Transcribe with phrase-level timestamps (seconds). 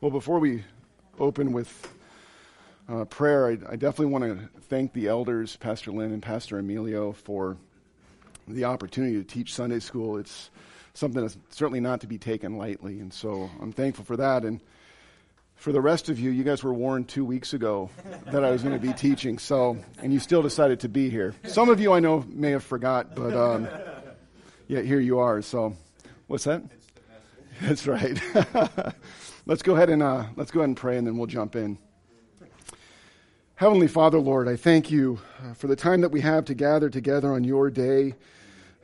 [0.00, 0.64] well, before we
[1.18, 1.92] open with
[2.88, 7.12] uh, prayer, I, I definitely want to thank the elders, Pastor Lynn and Pastor Emilio,
[7.12, 7.56] for
[8.48, 10.18] the opportunity to teach Sunday school.
[10.18, 10.50] It's
[10.94, 14.44] something that's certainly not to be taken lightly, and so I'm thankful for that.
[14.44, 14.60] And
[15.54, 17.88] for the rest of you, you guys were warned two weeks ago
[18.26, 21.34] that I was going to be teaching, so and you still decided to be here.
[21.46, 23.68] Some of you I know may have forgot, but um,
[24.66, 25.40] yeah, here you are.
[25.42, 25.76] So,
[26.26, 26.62] what's that?
[27.60, 28.20] That's right.
[29.46, 31.78] let's go ahead and uh, let's go ahead and pray, and then we'll jump in.
[33.54, 36.90] Heavenly Father, Lord, I thank you uh, for the time that we have to gather
[36.90, 38.14] together on your day,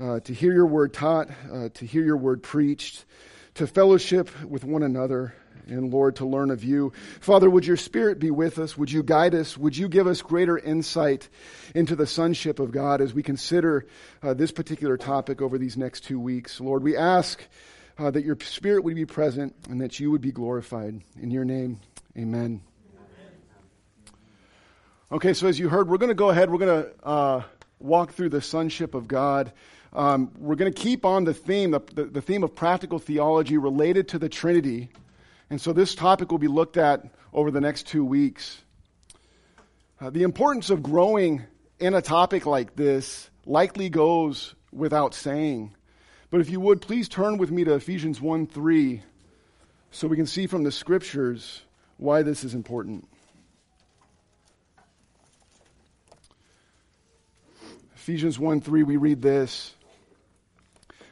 [0.01, 3.05] uh, to hear your word taught, uh, to hear your word preached,
[3.55, 5.35] to fellowship with one another,
[5.67, 6.93] and Lord, to learn of you.
[7.21, 8.77] Father, would your spirit be with us?
[8.79, 9.59] Would you guide us?
[9.59, 11.29] Would you give us greater insight
[11.75, 13.87] into the sonship of God as we consider
[14.23, 16.61] uh, this particular topic over these next two weeks?
[16.61, 17.43] Lord, we ask
[17.99, 21.01] uh, that your spirit would be present and that you would be glorified.
[21.21, 21.81] In your name,
[22.17, 22.61] amen.
[25.11, 27.43] Okay, so as you heard, we're going to go ahead, we're going to uh,
[27.79, 29.53] walk through the sonship of God.
[29.95, 33.57] Um, we're going to keep on the theme, the, the, the, theme of practical theology
[33.57, 34.91] related to the Trinity.
[35.49, 38.61] And so this topic will be looked at over the next two weeks.
[39.99, 41.43] Uh, the importance of growing
[41.79, 45.75] in a topic like this likely goes without saying.
[46.31, 49.03] But if you would, please turn with me to Ephesians 1 3
[49.91, 51.63] so we can see from the scriptures
[51.97, 53.09] why this is important.
[57.95, 59.75] Ephesians 1 3, we read this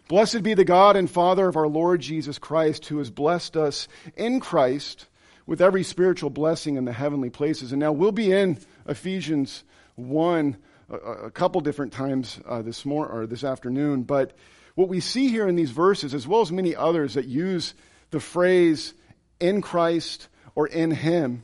[0.08, 3.88] Blessed be the God and Father of our Lord Jesus Christ, who has blessed us
[4.16, 5.06] in Christ
[5.46, 7.72] with every spiritual blessing in the heavenly places.
[7.72, 10.56] And now we'll be in Ephesians 1
[10.90, 14.32] a, a couple different times uh, this morning or this afternoon, but
[14.76, 17.74] what we see here in these verses, as well as many others that use
[18.10, 18.94] the phrase
[19.40, 21.42] in Christ or in Him,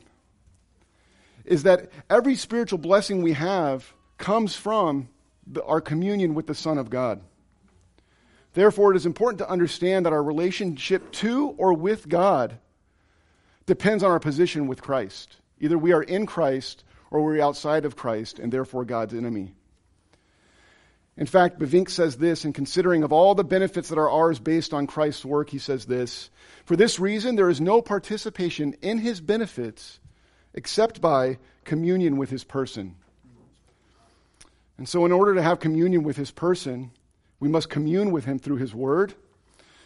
[1.44, 5.08] is that every spiritual blessing we have comes from
[5.46, 7.20] the, our communion with the Son of God.
[8.52, 12.58] Therefore, it is important to understand that our relationship to or with God
[13.64, 15.36] depends on our position with Christ.
[15.58, 19.54] Either we are in Christ or we're outside of Christ and therefore God's enemy.
[21.16, 24.72] In fact, Bavinck says this in considering of all the benefits that are ours based
[24.72, 26.30] on Christ's work, he says this
[26.64, 30.00] For this reason, there is no participation in his benefits
[30.54, 32.96] except by communion with his person.
[34.78, 36.90] And so, in order to have communion with his person,
[37.40, 39.14] we must commune with him through his word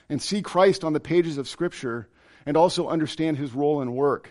[0.09, 2.09] and see Christ on the pages of Scripture
[2.47, 4.31] and also understand his role and work.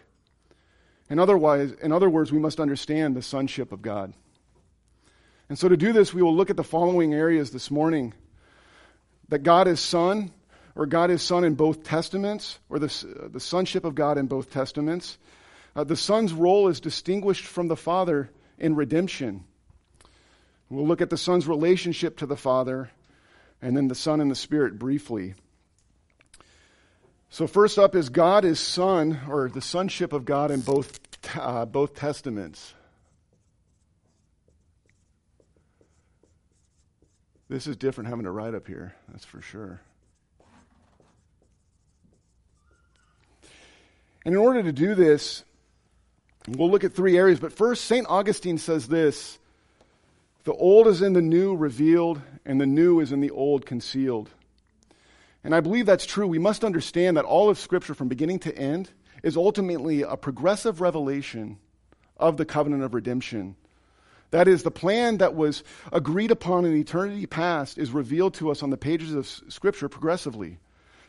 [1.09, 4.13] In, otherwise, in other words, we must understand the sonship of God.
[5.47, 8.13] And so, to do this, we will look at the following areas this morning
[9.29, 10.31] that God is Son,
[10.75, 14.51] or God is Son in both Testaments, or the, the sonship of God in both
[14.51, 15.17] Testaments.
[15.75, 19.43] Uh, the Son's role is distinguished from the Father in redemption.
[20.69, 22.89] We'll look at the Son's relationship to the Father,
[23.61, 25.35] and then the Son and the Spirit briefly.
[27.29, 30.99] So, first up is God is Son, or the sonship of God in both,
[31.37, 32.73] uh, both Testaments.
[37.47, 39.81] This is different having to write up here, that's for sure.
[44.25, 45.43] And in order to do this,
[46.47, 47.39] we'll look at three areas.
[47.39, 48.07] But first, St.
[48.07, 49.37] Augustine says this
[50.45, 54.29] the old is in the new revealed, and the new is in the old concealed.
[55.43, 56.27] And I believe that's true.
[56.27, 58.91] We must understand that all of Scripture, from beginning to end,
[59.23, 61.57] is ultimately a progressive revelation
[62.17, 63.55] of the covenant of redemption.
[64.31, 68.63] That is, the plan that was agreed upon in eternity past is revealed to us
[68.63, 70.57] on the pages of Scripture progressively.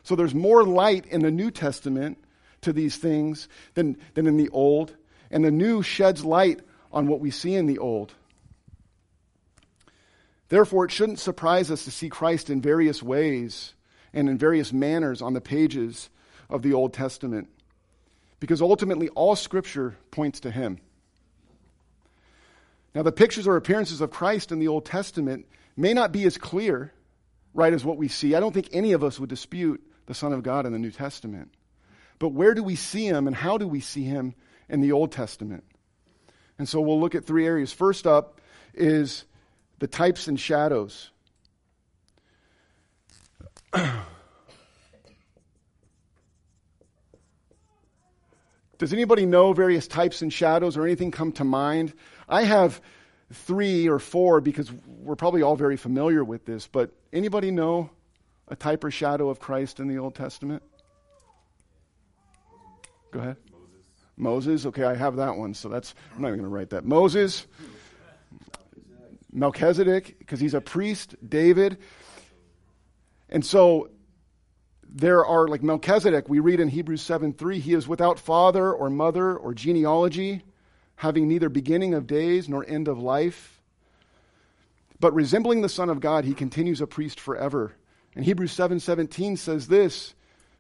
[0.02, 2.18] So there's more light in the New Testament
[2.62, 4.94] to these things than, than in the Old,
[5.30, 6.60] and the New sheds light
[6.92, 8.14] on what we see in the Old.
[10.48, 13.74] Therefore, it shouldn't surprise us to see Christ in various ways
[14.12, 16.08] and in various manners on the pages
[16.48, 17.48] of the Old Testament,
[18.38, 20.78] because ultimately all Scripture points to Him.
[22.96, 25.44] Now, the pictures or appearances of Christ in the Old Testament
[25.76, 26.94] may not be as clear,
[27.52, 28.34] right, as what we see.
[28.34, 30.90] I don't think any of us would dispute the Son of God in the New
[30.90, 31.50] Testament.
[32.18, 34.34] But where do we see Him and how do we see Him
[34.70, 35.64] in the Old Testament?
[36.58, 37.70] And so we'll look at three areas.
[37.70, 38.40] First up
[38.72, 39.26] is
[39.78, 41.10] the types and shadows.
[48.78, 51.92] Does anybody know various types and shadows or anything come to mind?
[52.28, 52.80] I have
[53.32, 57.90] three or four because we're probably all very familiar with this, but anybody know
[58.48, 60.62] a type or shadow of Christ in the Old Testament?
[63.10, 63.36] Go ahead.
[63.50, 63.84] Moses.
[64.16, 64.66] Moses.
[64.66, 66.84] Okay, I have that one, so that's I'm not even going to write that.
[66.84, 67.46] Moses,
[69.32, 71.14] Melchizedek, because he's a priest.
[71.26, 71.78] David,
[73.28, 73.90] and so
[74.88, 76.28] there are like Melchizedek.
[76.28, 77.58] We read in Hebrews seven three.
[77.58, 80.42] He is without father or mother or genealogy,
[80.96, 83.60] having neither beginning of days nor end of life.
[84.98, 87.72] But resembling the Son of God, he continues a priest forever.
[88.14, 90.14] And Hebrews 7:17 says this,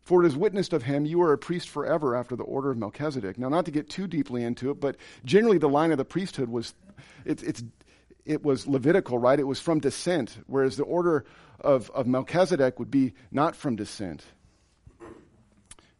[0.06, 2.78] for it is witnessed of him, you are a priest forever after the order of
[2.78, 3.38] Melchizedek.
[3.38, 6.48] Now, not to get too deeply into it, but generally the line of the priesthood
[6.48, 6.74] was,
[7.24, 7.64] it, it's,
[8.24, 9.40] it was Levitical, right?
[9.40, 11.24] It was from descent, whereas the order
[11.60, 14.22] of, of Melchizedek would be not from descent.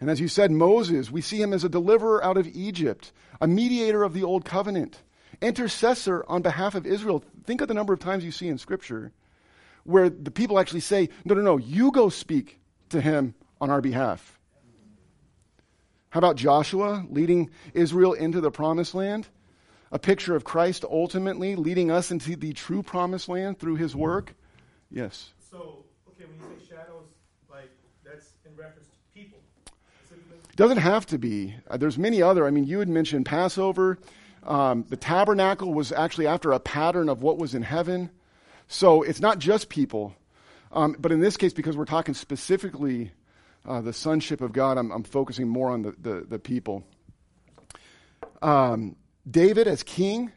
[0.01, 3.47] And as you said, Moses, we see him as a deliverer out of Egypt, a
[3.47, 5.03] mediator of the old covenant,
[5.41, 7.25] intercessor on behalf of Israel.
[7.45, 9.13] Think of the number of times you see in Scripture
[9.85, 12.59] where the people actually say, No, no, no, you go speak
[12.91, 14.39] to him on our behalf.
[16.11, 19.29] How about Joshua leading Israel into the promised land?
[19.93, 24.35] A picture of Christ ultimately leading us into the true promised land through his work?
[24.91, 25.33] Yes.
[25.51, 27.07] So, okay, when you say shadows,
[27.49, 27.71] like
[28.05, 29.39] that's in reference to people.
[30.57, 31.55] Doesn't have to be.
[31.69, 32.47] Uh, there's many other.
[32.47, 33.99] I mean, you had mentioned Passover.
[34.43, 38.11] Um, the tabernacle was actually after a pattern of what was in heaven.
[38.67, 40.15] So it's not just people.
[40.73, 43.13] Um, but in this case, because we're talking specifically
[43.67, 46.85] uh, the sonship of God, I'm, I'm focusing more on the, the, the people.
[48.41, 48.97] Um,
[49.31, 50.33] David as king,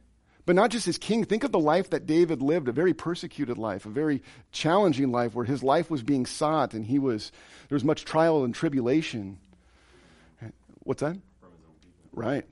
[0.46, 1.24] but not just as king.
[1.24, 5.34] Think of the life that David lived, a very persecuted life, a very challenging life
[5.34, 7.32] where his life was being sought and he was,
[7.70, 9.38] there was much trial and tribulation.
[10.84, 11.18] What's that?
[12.12, 12.46] Right.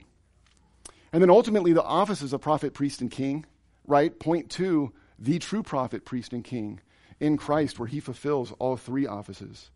[1.12, 3.46] And then ultimately the offices of prophet, priest, and king,
[3.86, 4.16] right?
[4.18, 6.80] Point to the true prophet, priest, and king
[7.18, 9.70] in Christ, where he fulfills all three offices.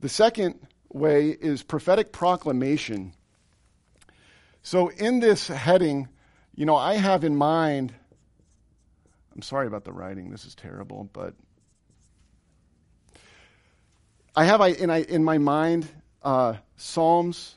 [0.00, 3.14] The second way is prophetic proclamation.
[4.62, 6.08] So, in this heading,
[6.54, 7.94] you know, I have in mind,
[9.34, 11.34] I'm sorry about the writing, this is terrible, but
[14.36, 15.88] I have in, in my mind
[16.22, 17.56] uh, Psalms,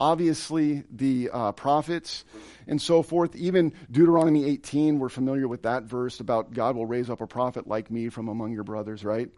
[0.00, 2.24] obviously the uh, prophets,
[2.66, 3.34] and so forth.
[3.36, 7.66] Even Deuteronomy 18, we're familiar with that verse about God will raise up a prophet
[7.66, 9.28] like me from among your brothers, right?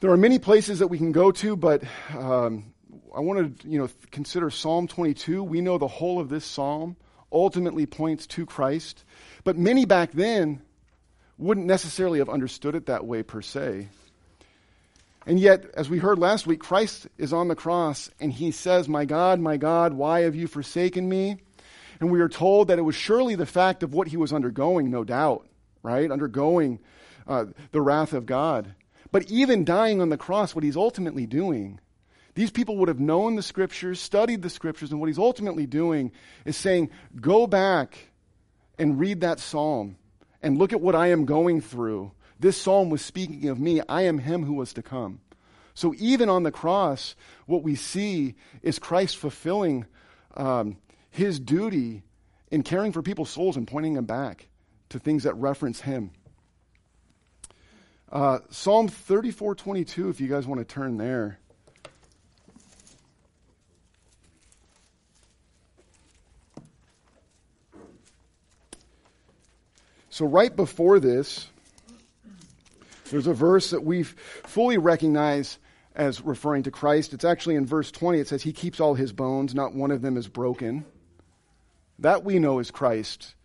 [0.00, 1.82] There are many places that we can go to, but
[2.16, 2.74] um,
[3.14, 5.42] I want to you know consider Psalm 22.
[5.42, 6.96] We know the whole of this psalm
[7.32, 9.04] ultimately points to Christ,
[9.44, 10.62] but many back then
[11.38, 13.88] wouldn't necessarily have understood it that way per se.
[15.26, 18.88] And yet, as we heard last week, Christ is on the cross and he says,
[18.88, 21.38] My God, my God, why have you forsaken me?
[22.00, 24.90] And we are told that it was surely the fact of what he was undergoing,
[24.90, 25.46] no doubt,
[25.82, 26.10] right?
[26.10, 26.80] Undergoing
[27.26, 28.74] uh, the wrath of God.
[29.10, 31.80] But even dying on the cross, what he's ultimately doing,
[32.34, 36.12] these people would have known the scriptures, studied the scriptures, and what he's ultimately doing
[36.44, 36.90] is saying,
[37.20, 37.96] Go back
[38.78, 39.96] and read that psalm
[40.42, 42.12] and look at what I am going through.
[42.38, 43.80] This psalm was speaking of me.
[43.88, 45.20] I am him who was to come.
[45.74, 47.16] So even on the cross,
[47.46, 49.86] what we see is Christ fulfilling
[50.36, 50.76] um,
[51.10, 52.02] his duty
[52.50, 54.48] in caring for people's souls and pointing them back
[54.90, 56.12] to things that reference him.
[58.10, 61.38] Uh, Psalm 34 22, if you guys want to turn there.
[70.10, 71.48] So, right before this,
[73.14, 75.60] there's a verse that we fully recognize
[75.94, 77.14] as referring to Christ.
[77.14, 78.18] It's actually in verse 20.
[78.18, 80.84] It says, He keeps all his bones, not one of them is broken.
[82.00, 83.36] That we know is Christ.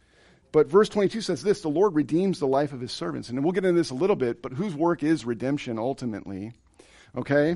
[0.51, 3.29] But verse 22 says this the Lord redeems the life of his servants.
[3.29, 6.53] And we'll get into this a little bit, but whose work is redemption ultimately?
[7.15, 7.55] Okay?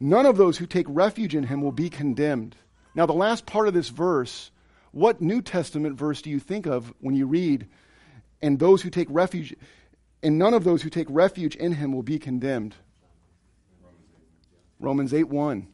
[0.00, 2.56] None of those who take refuge in him will be condemned.
[2.96, 4.50] Now, the last part of this verse,
[4.90, 7.68] what New Testament verse do you think of when you read,
[8.42, 9.54] and those who take refuge,
[10.22, 12.76] and none of those who take refuge in him will be condemned?
[14.78, 15.66] Romans 8 1.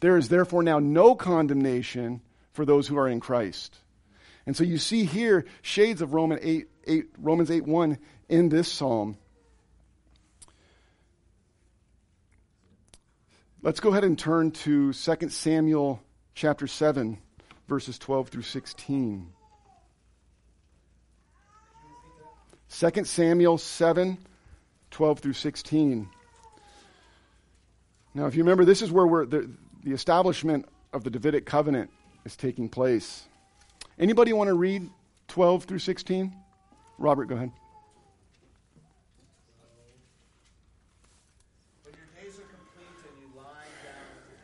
[0.00, 2.20] There is therefore now no condemnation
[2.52, 3.78] for those who are in Christ.
[4.46, 8.70] And so you see here shades of Roman 8, 8, Romans 8 1 in this
[8.70, 9.16] psalm.
[13.62, 16.02] Let's go ahead and turn to 2 Samuel
[16.34, 17.16] chapter 7,
[17.66, 19.33] verses 12 through 16.
[22.70, 24.18] 2 Samuel 7,
[24.90, 26.08] 12 through 16.
[28.14, 29.50] Now, if you remember, this is where the,
[29.82, 31.90] the establishment of the Davidic covenant
[32.24, 33.26] is taking place.
[33.98, 34.88] Anybody want to read
[35.28, 36.34] 12 through 16?
[36.98, 37.50] Robert, go ahead.
[41.82, 44.38] When your days are complete and you lie down with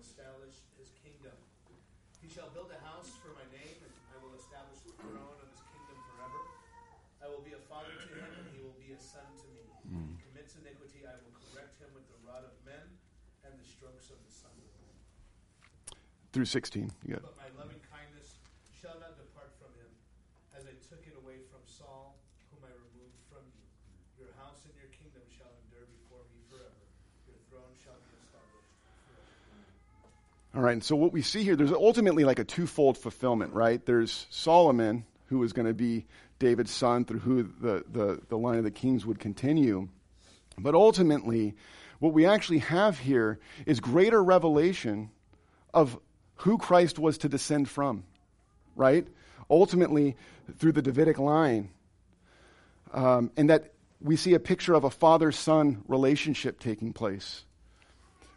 [0.00, 1.36] establish his kingdom.
[2.18, 5.48] He shall build a house for my name, and I will establish the throne of
[5.54, 6.40] his kingdom forever.
[7.22, 9.64] I will be a father to him, and he will be a son to me.
[9.86, 12.84] If he commits iniquity, I will correct him with the rod of men
[13.46, 14.50] and the strokes of the Son.
[16.32, 16.90] Through 16.
[17.04, 17.22] You got it.
[17.26, 18.38] But my loving kindness
[18.78, 19.90] shall not depart from him,
[20.54, 22.14] as I took it away from Saul,
[22.54, 23.66] whom I removed from you.
[24.22, 26.86] Your house and your kingdom shall endure before me forever.
[27.26, 28.70] Your throne shall be established
[29.10, 30.54] forever.
[30.54, 33.84] All right, and so what we see here, there's ultimately like a twofold fulfillment, right?
[33.84, 36.06] There's Solomon, who is going to be
[36.38, 39.88] David's son, through who the, the, the line of the kings would continue.
[40.56, 41.54] But ultimately,
[41.98, 45.10] what we actually have here is greater revelation
[45.74, 45.98] of
[46.40, 48.04] who Christ was to descend from,
[48.74, 49.06] right?
[49.48, 50.16] Ultimately,
[50.58, 51.70] through the Davidic line.
[52.92, 57.44] Um, and that we see a picture of a father son relationship taking place.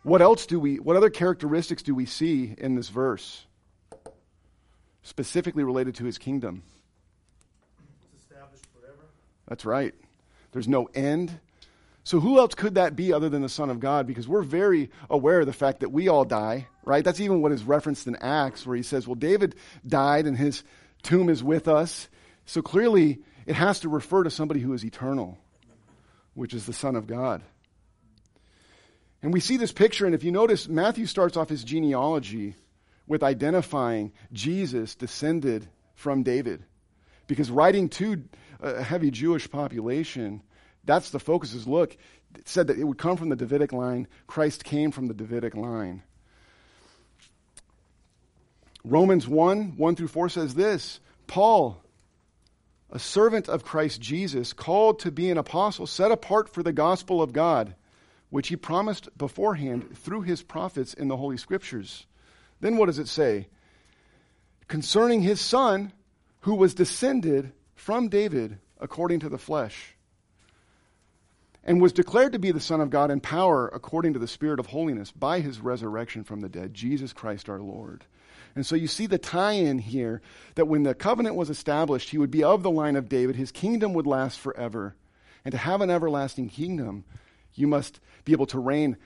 [0.03, 3.45] What else do we, what other characteristics do we see in this verse?
[5.01, 6.63] Specifically related to his kingdom.
[8.11, 9.05] It's established forever.
[9.47, 9.93] That's right.
[10.51, 11.39] There's no end.
[12.05, 14.05] So, who else could that be other than the Son of God?
[14.07, 17.03] Because we're very aware of the fact that we all die, right?
[17.03, 19.55] That's even what is referenced in Acts, where he says, Well, David
[19.87, 20.63] died and his
[21.01, 22.09] tomb is with us.
[22.45, 25.37] So, clearly, it has to refer to somebody who is eternal,
[26.33, 27.41] which is the Son of God.
[29.21, 32.55] And we see this picture, and if you notice, Matthew starts off his genealogy
[33.07, 36.65] with identifying Jesus descended from David.
[37.27, 38.23] Because writing to
[38.59, 40.41] a heavy Jewish population,
[40.83, 41.95] that's the focus is look,
[42.35, 44.07] it said that it would come from the Davidic line.
[44.27, 46.03] Christ came from the Davidic line.
[48.83, 51.81] Romans 1 1 through 4 says this Paul,
[52.91, 57.21] a servant of Christ Jesus, called to be an apostle, set apart for the gospel
[57.21, 57.75] of God,
[58.29, 62.05] which he promised beforehand through his prophets in the Holy Scriptures.
[62.59, 63.47] Then what does it say?
[64.67, 65.93] Concerning his son,
[66.41, 69.92] who was descended from David according to the flesh,
[71.63, 74.59] and was declared to be the Son of God in power according to the Spirit
[74.59, 78.05] of holiness by his resurrection from the dead, Jesus Christ our Lord.
[78.55, 80.21] And so you see the tie in here
[80.55, 83.51] that when the covenant was established, he would be of the line of David, his
[83.51, 84.95] kingdom would last forever.
[85.43, 87.03] And to have an everlasting kingdom,
[87.55, 88.97] you must be able to reign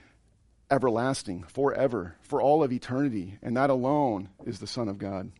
[0.70, 3.38] everlasting, forever, for all of eternity.
[3.42, 5.32] And that alone is the Son of God.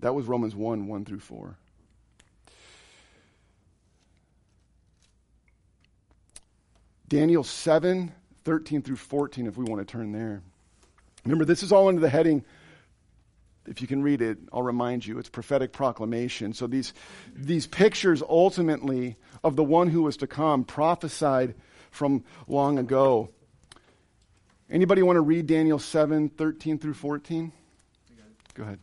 [0.00, 1.58] That was Romans 1 1 through 4.
[7.10, 8.12] Daniel 7
[8.44, 10.42] 13 through 14, if we want to turn there.
[11.24, 12.42] Remember, this is all under the heading.
[13.66, 16.54] If you can read it, I'll remind you, it's prophetic proclamation.
[16.54, 16.94] So these,
[17.36, 21.54] these pictures ultimately of the one who was to come prophesied
[21.90, 23.28] from long ago.
[24.70, 27.52] Anybody want to read Daniel 7 13 through 14?
[28.54, 28.78] Go ahead.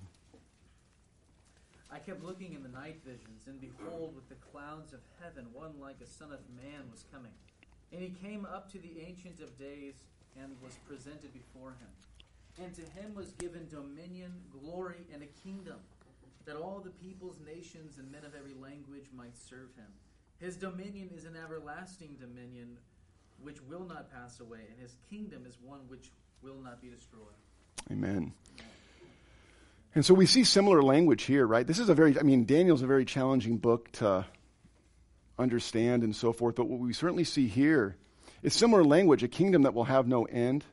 [1.90, 5.80] I kept looking in the night visions, and behold, with the clouds of heaven, one
[5.82, 7.32] like a son of man was coming.
[7.92, 9.96] And he came up to the Ancient of Days
[10.42, 12.64] and was presented before him.
[12.64, 15.78] And to him was given dominion, glory, and a kingdom,
[16.46, 19.88] that all the peoples, nations, and men of every language might serve him.
[20.40, 22.78] His dominion is an everlasting dominion
[23.42, 26.10] which will not pass away, and his kingdom is one which
[26.42, 27.22] will not be destroyed.
[27.92, 28.34] Amen.
[29.96, 31.66] And so we see similar language here, right?
[31.66, 34.26] This is a very, I mean, Daniel's a very challenging book to
[35.40, 37.96] understand and so forth, but what we certainly see here
[38.44, 40.64] is similar language, a kingdom that will have no end.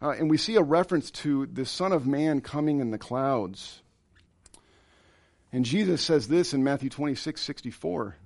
[0.00, 3.82] Uh, and we see a reference to the Son of Man coming in the clouds.
[5.52, 8.16] And Jesus says this in Matthew 26, 64.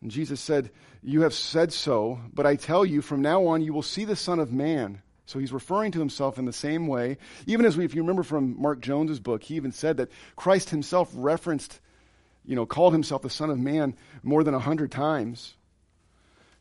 [0.00, 0.70] And Jesus said,
[1.02, 4.16] You have said so, but I tell you, from now on you will see the
[4.16, 5.00] Son of Man.
[5.26, 7.18] So he's referring to himself in the same way.
[7.46, 10.70] Even as we, if you remember from Mark Jones's book, he even said that Christ
[10.70, 11.80] himself referenced,
[12.44, 15.54] you know, called himself the Son of Man more than a hundred times.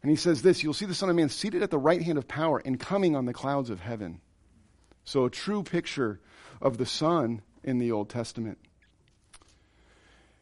[0.02, 2.18] And he says this You'll see the Son of Man seated at the right hand
[2.18, 4.22] of power and coming on the clouds of heaven.
[5.04, 6.20] So, a true picture
[6.62, 8.60] of the Son in the Old Testament.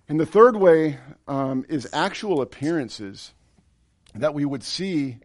[0.07, 3.33] And the third way um, is actual appearances
[4.15, 5.17] that we would see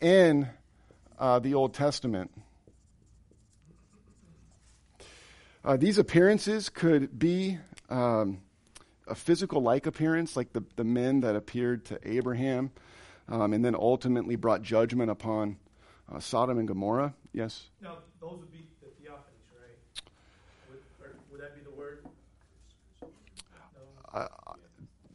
[0.00, 0.48] in
[1.18, 2.30] uh, the Old Testament.
[5.64, 7.58] Uh, these appearances could be
[7.88, 8.40] um,
[9.08, 12.70] a physical like appearance, like the, the men that appeared to Abraham
[13.28, 15.56] um, and then ultimately brought judgment upon
[16.12, 17.14] uh, Sodom and Gomorrah.
[17.32, 17.68] Yes?
[17.82, 20.02] Now, those would be the theophanies, right?
[20.70, 22.04] Would, or would that be the word?
[24.14, 24.28] No.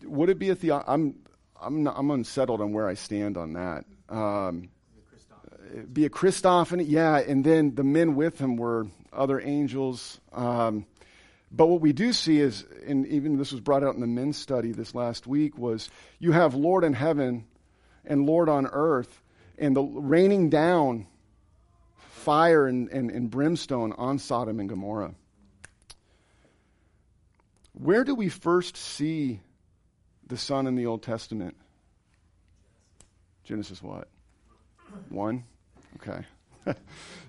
[0.05, 0.83] Would it be a theo?
[0.85, 1.15] I'm
[1.59, 3.85] I'm not, I'm unsettled on where I stand on that.
[4.09, 4.69] Um,
[5.91, 10.19] be a Christophany, yeah, and then the men with him were other angels.
[10.33, 10.85] Um,
[11.55, 14.37] but what we do see is, and even this was brought out in the men's
[14.37, 17.45] study this last week, was you have Lord in heaven
[18.03, 19.21] and Lord on earth,
[19.59, 21.05] and the raining down
[21.95, 25.13] fire and, and, and brimstone on Sodom and Gomorrah.
[27.73, 29.39] Where do we first see
[30.25, 31.55] the sun in the Old Testament?
[33.43, 34.07] Genesis what?
[35.09, 35.43] One?
[35.97, 36.25] Okay.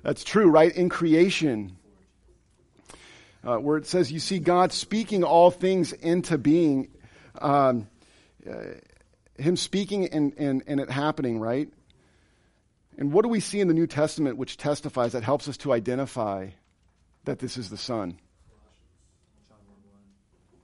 [0.02, 0.74] That's true, right?
[0.74, 1.76] In creation.
[3.44, 6.88] Uh, where it says you see God speaking all things into being,
[7.40, 7.88] um,
[8.48, 8.62] uh,
[9.36, 11.68] Him speaking and, and, and it happening, right?
[12.96, 15.72] And what do we see in the New Testament which testifies that helps us to
[15.72, 16.48] identify
[17.24, 18.18] that this is the Son?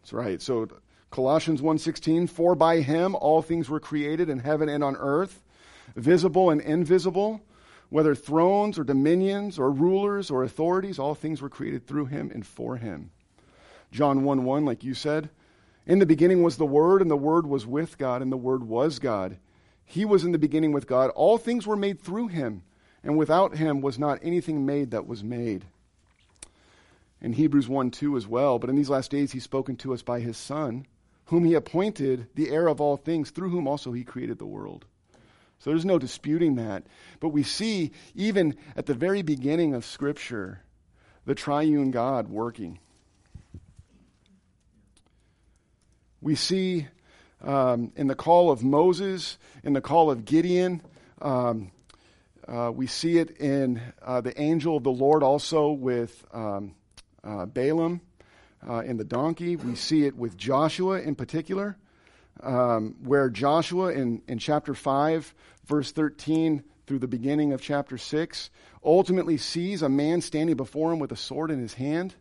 [0.00, 0.40] That's right.
[0.40, 0.68] So
[1.10, 5.42] Colossians 1:16, for by him all things were created in heaven and on earth,
[5.96, 7.40] visible and invisible,
[7.90, 12.47] whether thrones or dominions or rulers or authorities, all things were created through him and
[12.47, 13.11] for him.
[13.92, 15.28] John 1 1, like you said,
[15.87, 18.62] in the beginning was the Word, and the Word was with God, and the Word
[18.62, 19.38] was God.
[19.85, 21.11] He was in the beginning with God.
[21.11, 22.62] All things were made through him,
[23.02, 25.64] and without him was not anything made that was made.
[27.20, 30.02] In Hebrews 1 2 as well, but in these last days he's spoken to us
[30.02, 30.87] by his Son,
[31.26, 34.87] whom he appointed the heir of all things, through whom also he created the world.
[35.60, 36.84] So there's no disputing that.
[37.20, 40.62] But we see, even at the very beginning of Scripture,
[41.26, 42.78] the triune God working.
[46.22, 46.88] We see
[47.42, 50.82] um, in the call of Moses, in the call of Gideon.
[51.20, 51.70] Um,
[52.48, 56.74] uh, we see it in uh, the angel of the Lord also with um,
[57.22, 58.00] uh, Balaam
[58.66, 59.56] uh, in the donkey.
[59.56, 61.76] We see it with Joshua in particular,
[62.42, 65.35] um, where Joshua in, in chapter 5,
[65.66, 68.50] verse 13 through the beginning of chapter 6,
[68.84, 72.14] ultimately sees a man standing before him with a sword in his hand.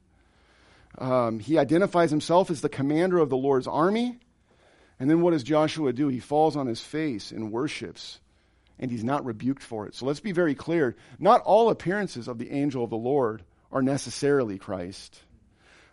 [0.98, 4.20] Um, he identifies himself as the commander of the Lord's army.
[5.00, 6.10] And then what does Joshua do?
[6.10, 8.20] He falls on his face and worships,
[8.78, 9.96] and he's not rebuked for it.
[9.96, 10.96] So let's be very clear.
[11.18, 15.22] Not all appearances of the angel of the Lord are necessarily Christ.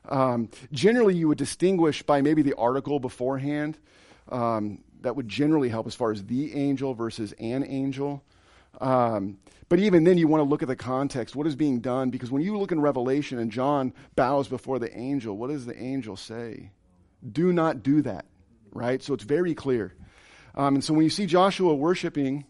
[0.08, 3.78] Um, generally, you would distinguish by maybe the article beforehand.
[4.28, 8.24] Um, that would generally help as far as the angel versus an angel.
[8.80, 11.36] Um, but even then, you want to look at the context.
[11.36, 12.10] What is being done?
[12.10, 15.80] Because when you look in Revelation and John bows before the angel, what does the
[15.80, 16.70] angel say?
[17.32, 18.26] Do not do that
[18.76, 19.02] right?
[19.02, 19.94] So it's very clear.
[20.54, 22.44] Um, and so when you see Joshua worshiping,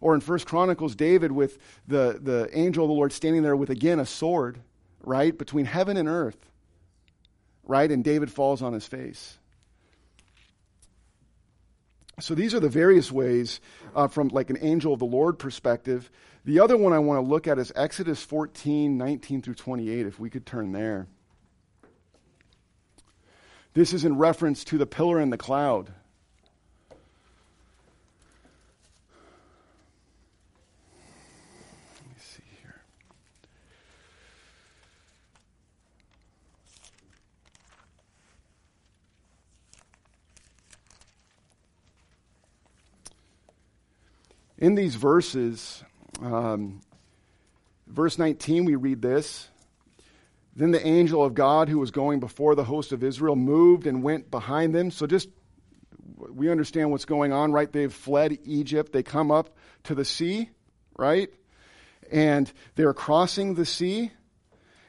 [0.00, 3.70] or in First Chronicles, David with the, the angel of the Lord standing there with,
[3.70, 4.60] again, a sword,
[5.02, 6.38] right, between heaven and earth,
[7.64, 7.90] right?
[7.90, 9.38] And David falls on his face.
[12.20, 13.60] So these are the various ways
[13.94, 16.10] uh, from like an angel of the Lord perspective.
[16.44, 20.18] The other one I want to look at is Exodus 14, 19 through 28, if
[20.18, 21.06] we could turn there.
[23.72, 25.92] This is in reference to the pillar in the cloud.
[44.60, 45.82] In these verses,
[46.20, 46.82] um,
[47.86, 49.48] verse 19, we read this.
[50.54, 54.02] Then the angel of God who was going before the host of Israel moved and
[54.02, 54.90] went behind them.
[54.90, 55.30] So just
[56.18, 57.72] we understand what's going on, right?
[57.72, 58.92] They've fled Egypt.
[58.92, 60.50] They come up to the sea,
[60.98, 61.30] right?
[62.12, 64.12] And they're crossing the sea.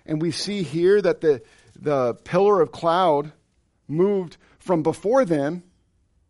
[0.06, 1.42] And we see here that the,
[1.80, 3.32] the pillar of cloud
[3.88, 5.64] moved from before them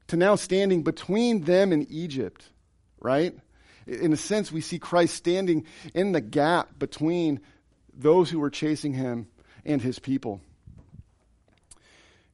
[0.08, 2.52] to now standing between them and Egypt,
[3.02, 3.36] right?
[3.88, 7.42] In a sense, we see Christ standing in the gap between
[7.94, 9.28] those who were chasing him
[9.66, 10.42] and his people.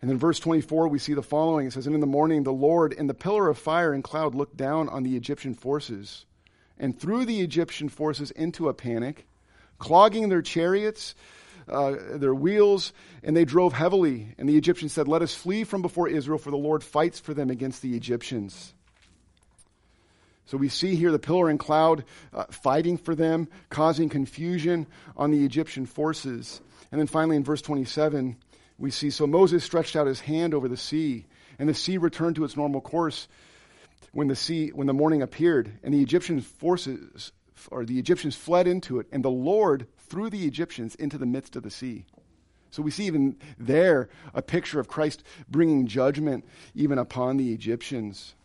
[0.02, 1.68] And then verse 24, we see the following.
[1.68, 4.36] It says, And in the morning the Lord in the pillar of fire and cloud
[4.36, 6.26] looked down on the Egyptian forces
[6.78, 9.26] and threw the Egyptian forces into a panic,
[9.80, 11.16] clogging their chariots,
[11.68, 14.36] uh, their wheels, and they drove heavily.
[14.38, 17.34] And the Egyptians said, Let us flee from before Israel, for the Lord fights for
[17.34, 18.74] them against the Egyptians.
[20.48, 25.32] So we see here the pillar and cloud uh, fighting for them, causing confusion on
[25.32, 26.62] the Egyptian forces.
[26.92, 28.38] And then finally in verse 27,
[28.78, 31.26] we see so Moses stretched out his hand over the sea,
[31.60, 33.28] and the sea returned to its normal course
[34.14, 37.32] when the sea when the morning appeared, and the Egyptian forces
[37.70, 41.56] or the Egyptians fled into it, and the Lord threw the Egyptians into the midst
[41.56, 42.06] of the sea.
[42.72, 48.36] So we see even there a picture of Christ bringing judgment even upon the Egyptians.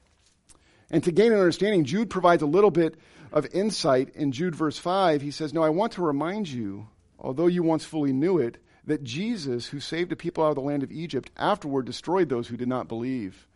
[0.93, 2.97] And to gain an understanding, Jude provides a little bit
[3.33, 5.23] of insight in Jude verse 5.
[5.23, 6.87] He says, No, I want to remind you,
[7.19, 10.61] although you once fully knew it, that Jesus, who saved the people out of the
[10.61, 13.49] land of Egypt, afterward destroyed those who did not believe.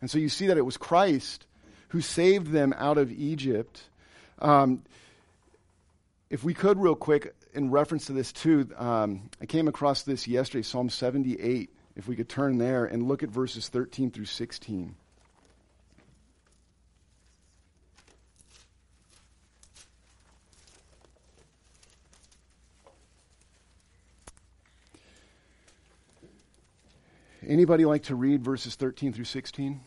[0.00, 1.46] And so you see that it was Christ
[1.88, 3.82] who saved them out of Egypt.
[4.38, 4.82] Um,
[6.30, 10.28] if we could, real quick, in reference to this too, um, I came across this
[10.28, 11.70] yesterday, Psalm 78.
[11.96, 14.94] If we could turn there and look at verses 13 through 16.
[27.46, 29.78] Anybody like to read verses 13 through 16?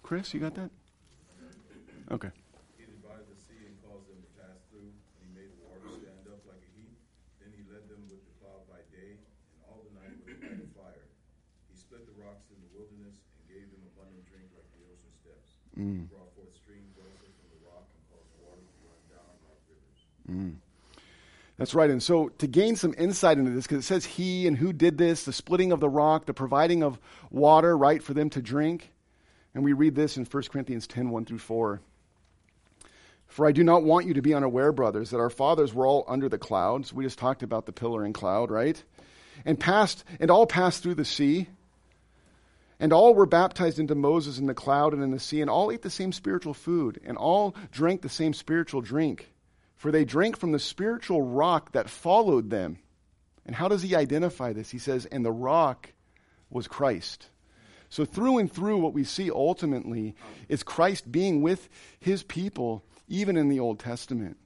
[0.00, 0.72] Chris, you got that?
[2.08, 2.32] Okay.
[2.80, 5.84] He divided the sea and caused them to pass through, and he made the water
[6.00, 6.96] stand up like a heap.
[7.44, 10.48] Then he led them with the cloud by day, and all the night with a
[10.48, 11.12] light of fire.
[11.68, 15.12] He split the rocks in the wilderness and gave them abundant drink like the ocean
[15.12, 15.60] steps.
[15.76, 19.60] He brought forth streams also from the rock and caused water to run down like
[19.68, 20.00] rivers.
[21.58, 21.88] That's right.
[21.88, 24.98] And so to gain some insight into this, because it says he and who did
[24.98, 26.98] this, the splitting of the rock, the providing of
[27.30, 28.90] water, right, for them to drink.
[29.54, 31.80] And we read this in 1 Corinthians 10 1 through 4.
[33.26, 36.04] For I do not want you to be unaware, brothers, that our fathers were all
[36.06, 36.92] under the clouds.
[36.92, 38.82] We just talked about the pillar and cloud, right?
[39.44, 41.48] And passed and all passed through the sea.
[42.78, 45.72] And all were baptized into Moses in the cloud and in the sea, and all
[45.72, 49.30] ate the same spiritual food, and all drank the same spiritual drink.
[49.76, 52.78] For they drank from the spiritual rock that followed them.
[53.44, 54.70] And how does he identify this?
[54.70, 55.92] He says, And the rock
[56.50, 57.28] was Christ.
[57.88, 60.16] So, through and through, what we see ultimately
[60.48, 61.68] is Christ being with
[62.00, 64.38] his people, even in the Old Testament.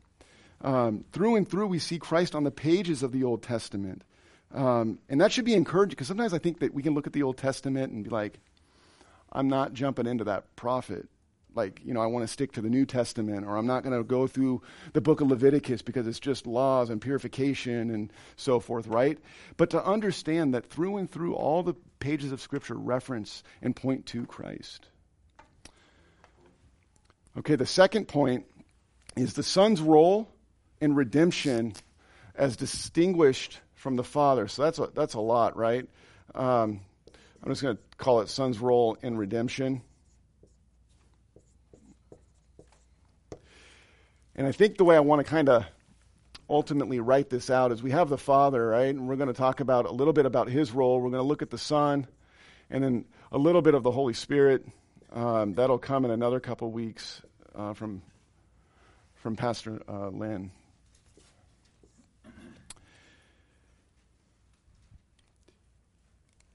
[0.61, 4.03] Um, through and through, we see Christ on the pages of the Old Testament.
[4.53, 7.13] Um, and that should be encouraging because sometimes I think that we can look at
[7.13, 8.41] the Old Testament and be like,
[9.33, 11.09] I'm not jumping into that prophet.
[11.55, 13.97] Like, you know, I want to stick to the New Testament, or I'm not going
[13.97, 18.61] to go through the book of Leviticus because it's just laws and purification and so
[18.61, 19.19] forth, right?
[19.57, 24.07] But to understand that through and through all the pages of Scripture reference and point
[24.07, 24.87] to Christ.
[27.39, 28.47] Okay, the second point
[29.17, 30.29] is the Son's role
[30.81, 31.75] in redemption
[32.35, 34.49] as distinguished from the Father.
[34.49, 35.89] So that's a, that's a lot, right?
[36.35, 36.81] Um,
[37.43, 39.83] I'm just going to call it Son's role in redemption.
[44.41, 45.67] And I think the way I want to kind of
[46.49, 48.89] ultimately write this out is we have the Father, right?
[48.89, 50.99] And we're going to talk about a little bit about his role.
[50.99, 52.07] We're going to look at the Son
[52.71, 54.67] and then a little bit of the Holy Spirit.
[55.13, 57.21] Um, that'll come in another couple weeks
[57.55, 58.01] uh, from,
[59.17, 60.53] from Pastor uh, Lynn.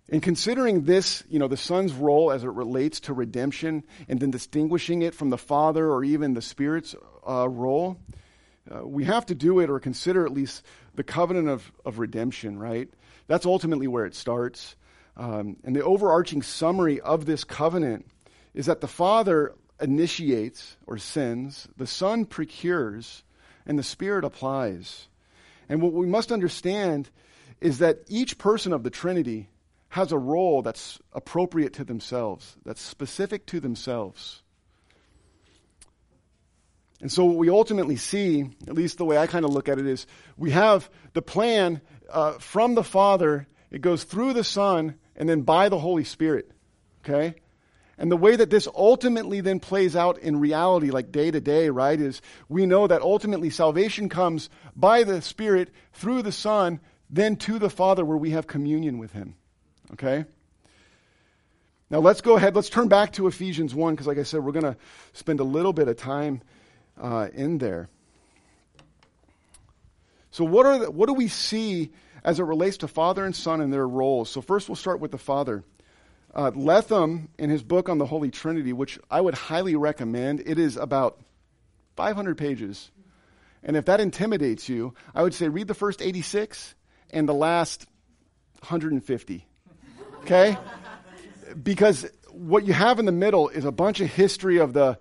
[0.10, 4.32] In considering this, you know, the Son's role as it relates to redemption and then
[4.32, 6.96] distinguishing it from the Father or even the Spirit's
[7.28, 7.98] uh, role,
[8.70, 10.64] uh, we have to do it or consider at least
[10.96, 12.90] the covenant of, of redemption, right?
[13.28, 14.76] That's ultimately where it starts.
[15.18, 18.08] Um, and the overarching summary of this covenant
[18.54, 23.24] is that the Father initiates or sends, the Son procures,
[23.66, 25.08] and the Spirit applies.
[25.70, 27.10] And what we must understand
[27.62, 29.50] is that each person of the Trinity
[29.90, 34.42] has a role that's appropriate to themselves, that's specific to themselves.
[37.06, 39.78] And so, what we ultimately see, at least the way I kind of look at
[39.78, 44.96] it, is we have the plan uh, from the Father, it goes through the Son,
[45.16, 46.50] and then by the Holy Spirit.
[47.04, 47.36] Okay?
[48.00, 51.70] And the way that this ultimately then plays out in reality, like day to day,
[51.70, 56.80] right, is we know that ultimately salvation comes by the Spirit, through the Son,
[57.12, 59.36] then to the Father where we have communion with Him.
[59.92, 60.26] Okay?
[61.92, 62.56] Now let's go ahead.
[62.56, 64.78] Let's turn back to Ephesians 1 because, like I said, we're going to
[65.14, 66.42] spend a little bit of time
[67.02, 67.90] uh, in there.
[70.32, 71.92] So, what, are the, what do we see
[72.24, 74.30] as it relates to Father and Son and their roles?
[74.30, 75.64] So, first we'll start with the Father.
[76.34, 80.60] Uh, Letham, in his book on the Holy Trinity, which I would highly recommend, it
[80.60, 81.20] is about
[81.96, 82.92] 500 pages.
[83.64, 86.76] And if that intimidates you, I would say read the first 86
[87.12, 87.86] and the last
[88.60, 89.46] 150.
[90.24, 90.58] Okay?
[91.62, 94.98] because what you have in the middle is a bunch of history of the,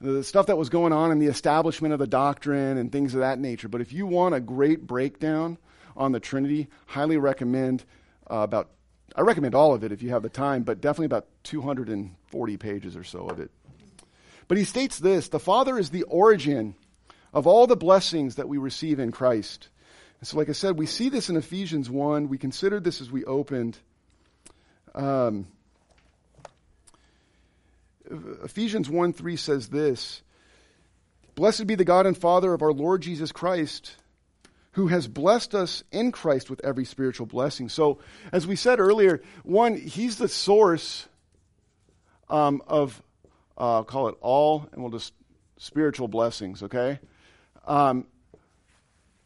[0.00, 3.20] the stuff that was going on in the establishment of the doctrine and things of
[3.20, 3.68] that nature.
[3.68, 5.58] But if you want a great breakdown
[5.96, 7.84] on the Trinity, highly recommend
[8.30, 8.70] uh, about,
[9.14, 12.96] I recommend all of it if you have the time, but definitely about 240 pages
[12.96, 13.50] or so of it.
[14.48, 16.74] But he states this the Father is the origin
[17.32, 19.68] of all the blessings that we receive in Christ.
[20.20, 22.28] And so, like I said, we see this in Ephesians 1.
[22.28, 23.78] We considered this as we opened.
[24.94, 25.46] Um,
[28.10, 30.22] Ephesians 1 3 says this
[31.34, 33.94] Blessed be the God and Father of our Lord Jesus Christ,
[34.72, 37.68] who has blessed us in Christ with every spiritual blessing.
[37.68, 37.98] So,
[38.32, 41.06] as we said earlier, one, He's the source
[42.28, 43.02] um, of,
[43.58, 45.12] uh, call it all, and we'll just
[45.58, 47.00] spiritual blessings, okay?
[47.66, 48.06] Um,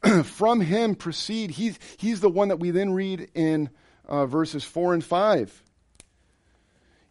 [0.24, 3.70] from Him proceed, he's, he's the one that we then read in
[4.08, 5.62] uh, verses 4 and 5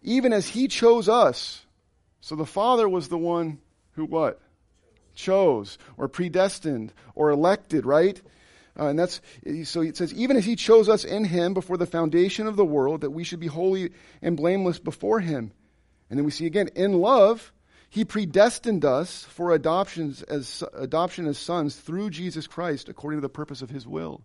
[0.01, 1.65] even as he chose us.
[2.21, 3.59] So the Father was the one
[3.91, 4.39] who what?
[5.15, 8.21] Chose or predestined or elected, right?
[8.79, 9.21] Uh, and that's
[9.63, 12.65] so it says, even as he chose us in him before the foundation of the
[12.65, 15.51] world, that we should be holy and blameless before him.
[16.09, 17.51] And then we see again, in love,
[17.89, 23.29] he predestined us for adoptions as adoption as sons through Jesus Christ, according to the
[23.29, 24.21] purpose of his will.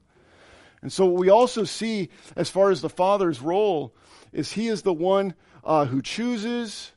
[0.83, 3.95] And so what we also see as far as the Father's role
[4.33, 5.35] is he is the one
[5.65, 6.93] uh, who chooses,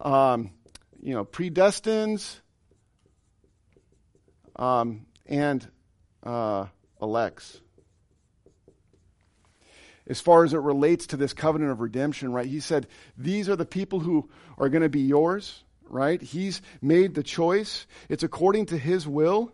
[0.00, 0.50] um,
[1.02, 2.40] you know, predestines,
[4.56, 5.66] um, and
[6.22, 6.66] uh,
[7.02, 7.60] elects.
[10.08, 12.46] As far as it relates to this covenant of redemption, right?
[12.46, 12.86] He said,
[13.18, 16.22] These are the people who are going to be yours, right?
[16.22, 17.86] He's made the choice.
[18.08, 19.52] It's according to his will.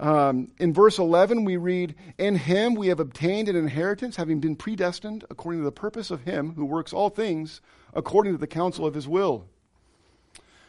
[0.00, 4.56] Um, in verse 11, we read, In him we have obtained an inheritance, having been
[4.56, 7.60] predestined according to the purpose of him who works all things
[7.92, 9.46] according to the counsel of his will.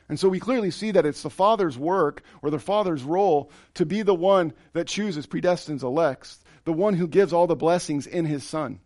[0.07, 3.85] And so we clearly see that it's the Father's work or the Father's role to
[3.85, 8.25] be the one that chooses, predestines, elects, the one who gives all the blessings in
[8.25, 8.79] his Son.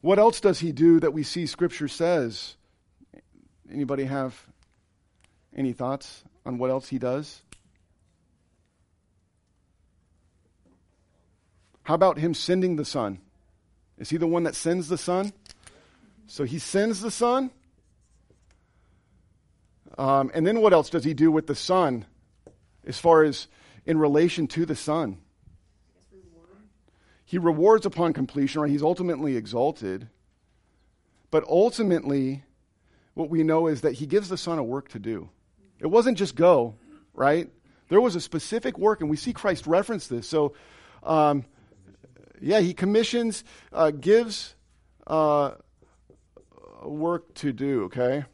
[0.00, 2.56] What else does he do that we see Scripture says?
[3.70, 4.42] Anybody have
[5.54, 7.42] any thoughts on what else he does?
[11.90, 13.18] How about him sending the Son?
[13.98, 15.32] Is he the one that sends the Son?
[16.28, 17.50] So he sends the Son.
[19.98, 22.06] Um, and then what else does he do with the Son
[22.86, 23.48] as far as
[23.86, 25.18] in relation to the Son?
[27.24, 28.70] He rewards upon completion, right?
[28.70, 30.06] He's ultimately exalted.
[31.32, 32.44] But ultimately,
[33.14, 35.28] what we know is that he gives the Son a work to do.
[35.80, 36.76] It wasn't just go,
[37.14, 37.50] right?
[37.88, 40.28] There was a specific work, and we see Christ reference this.
[40.28, 40.54] So,
[41.02, 41.44] um,
[42.40, 44.54] yeah, he commissions, uh, gives
[45.06, 45.52] uh,
[46.82, 48.24] work to do, okay?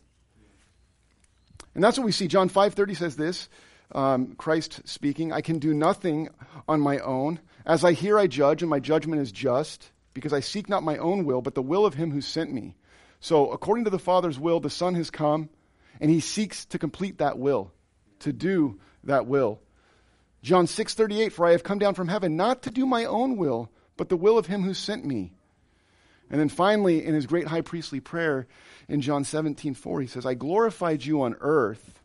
[1.75, 2.29] And that's what we see.
[2.29, 3.49] John 5.30 says this,
[3.92, 6.29] um, Christ speaking, I can do nothing
[6.69, 7.40] on my own.
[7.64, 10.97] As I hear, I judge, and my judgment is just, because I seek not my
[10.97, 12.77] own will, but the will of him who sent me.
[13.21, 15.49] So according to the Father's will, the Son has come,
[16.01, 17.73] and he seeks to complete that will,
[18.21, 19.61] to do that will.
[20.42, 23.71] John 6:38 For I have come down from heaven not to do my own will
[23.97, 25.33] but the will of him who sent me.
[26.31, 28.47] And then finally, in his great high priestly prayer
[28.89, 32.01] in John 17, 4, he says, I glorified you on earth,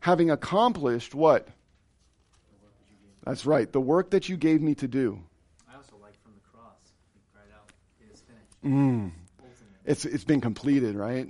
[0.00, 1.48] having accomplished what?
[3.24, 5.20] That's right, the work that you gave me to do.
[5.70, 6.76] I also like from the cross,
[7.14, 7.70] he cried out,
[8.00, 8.62] it is finished.
[8.62, 9.12] Mm.
[9.86, 11.28] It's, it's been completed, right?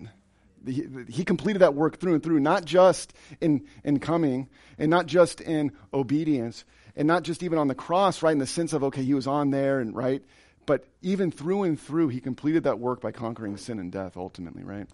[0.67, 5.07] He, he completed that work through and through, not just in, in coming and not
[5.07, 6.65] just in obedience,
[6.97, 9.27] and not just even on the cross, right, in the sense of, okay, he was
[9.27, 10.23] on there, and right,
[10.67, 14.63] but even through and through, he completed that work by conquering sin and death ultimately,
[14.63, 14.89] right?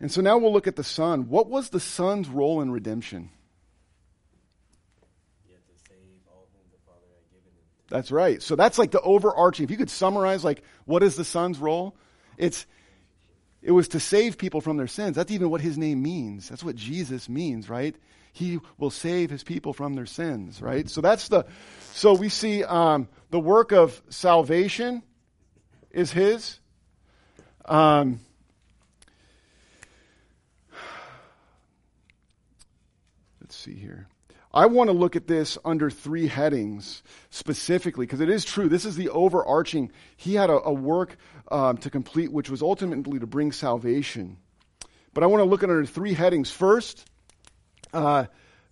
[0.00, 1.28] And so now we'll look at the Son.
[1.28, 3.30] What was the Son's role in redemption?
[7.88, 8.42] That's right.
[8.42, 9.64] So that's like the overarching.
[9.64, 11.94] If you could summarize, like, what is the Son's role?
[12.36, 12.66] It's
[13.62, 15.16] it was to save people from their sins.
[15.16, 16.48] That's even what his name means.
[16.48, 17.94] That's what Jesus means, right?
[18.34, 20.90] He will save his people from their sins, right?
[20.90, 21.46] So that's the,
[21.92, 25.04] so we see um, the work of salvation
[25.92, 26.58] is his.
[27.64, 28.18] Um,
[33.40, 34.08] let's see here.
[34.52, 38.68] I want to look at this under three headings specifically because it is true.
[38.68, 39.92] This is the overarching.
[40.16, 41.16] He had a, a work
[41.52, 44.38] um, to complete, which was ultimately to bring salvation.
[45.12, 46.50] But I want to look at under three headings.
[46.50, 47.08] First,
[47.94, 48.26] uh,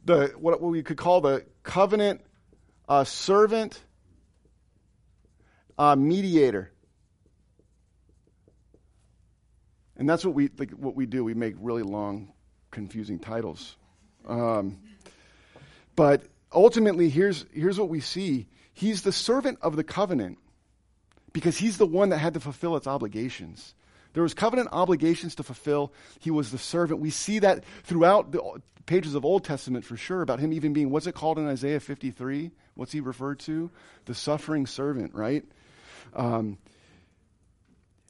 [0.05, 2.21] the what we could call the covenant
[2.89, 3.81] uh, servant
[5.79, 6.71] uh, mediator.
[9.97, 11.23] And that's what we like, what we do.
[11.23, 12.33] We make really long,
[12.71, 13.77] confusing titles.
[14.27, 14.79] Um,
[15.95, 18.49] but ultimately, here's here's what we see.
[18.73, 20.39] He's the servant of the covenant
[21.33, 23.75] because he's the one that had to fulfill its obligations.
[24.15, 25.93] There was covenant obligations to fulfill.
[26.21, 27.01] He was the servant.
[27.01, 28.43] We see that throughout the
[28.87, 31.81] pages of Old Testament for sure about him even being, what's it called in Isaiah
[31.81, 32.51] 53?
[32.75, 33.71] What's he referred to?
[34.05, 35.45] The suffering servant, right?
[36.15, 36.59] Um,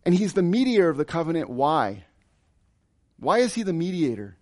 [0.05, 1.49] And he's the mediator of the covenant.
[1.49, 2.05] Why?
[3.19, 4.37] Why is he the mediator?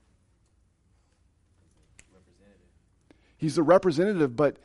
[3.37, 4.57] He's the representative, but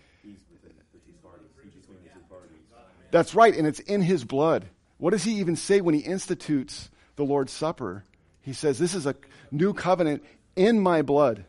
[3.11, 4.65] that's right, and it's in his blood.
[4.97, 8.03] What does he even say when he institutes the Lord's Supper?
[8.41, 9.15] He says, This is a
[9.51, 10.23] new covenant
[10.55, 11.45] in my blood.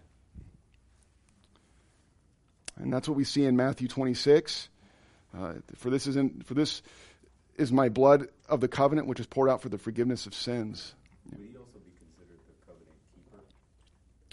[2.76, 4.68] And that's what we see in Matthew 26.
[5.36, 6.82] Uh, for this is in, for this
[7.56, 10.94] is my blood of the covenant, which is poured out for the forgiveness of sins.
[11.30, 13.42] Would he also be considered the covenant keeper?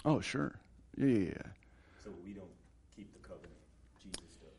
[0.04, 0.54] Oh, sure.
[0.96, 1.52] Yeah, yeah, yeah.
[2.04, 2.48] So we don't
[2.94, 3.52] keep the covenant.
[4.02, 4.52] Jesus does.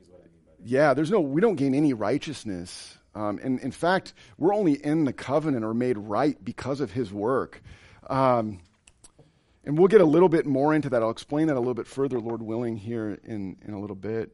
[0.00, 0.68] Is what I mean by that.
[0.68, 2.96] Yeah, there's no, we don't gain any righteousness.
[3.14, 7.12] Um, and in fact, we're only in the covenant or made right because of his
[7.12, 7.62] work.
[8.08, 8.60] Um,
[9.64, 11.02] and we'll get a little bit more into that.
[11.02, 14.32] I'll explain that a little bit further, Lord willing, here in, in a little bit.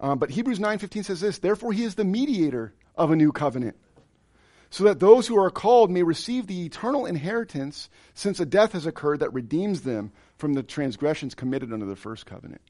[0.00, 3.76] Um, but Hebrews 9:15 says this, therefore he is the mediator of a new covenant,
[4.70, 8.86] so that those who are called may receive the eternal inheritance, since a death has
[8.86, 12.62] occurred that redeems them from the transgressions committed under the first covenant.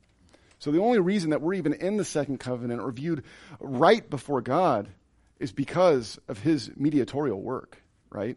[0.62, 3.24] So the only reason that we're even in the second covenant or viewed
[3.58, 4.86] right before God
[5.40, 8.36] is because of his mediatorial work, right?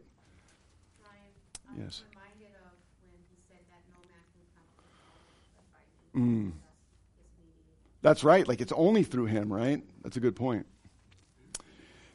[1.78, 2.02] Yes.
[2.10, 2.72] reminded of
[3.12, 6.26] when he said that no man can come to the Father but by me.
[6.26, 6.42] Mm.
[6.42, 8.00] Jesus is mediator.
[8.02, 8.48] That's right.
[8.48, 9.84] Like it's only through him, right?
[10.02, 10.66] That's a good point.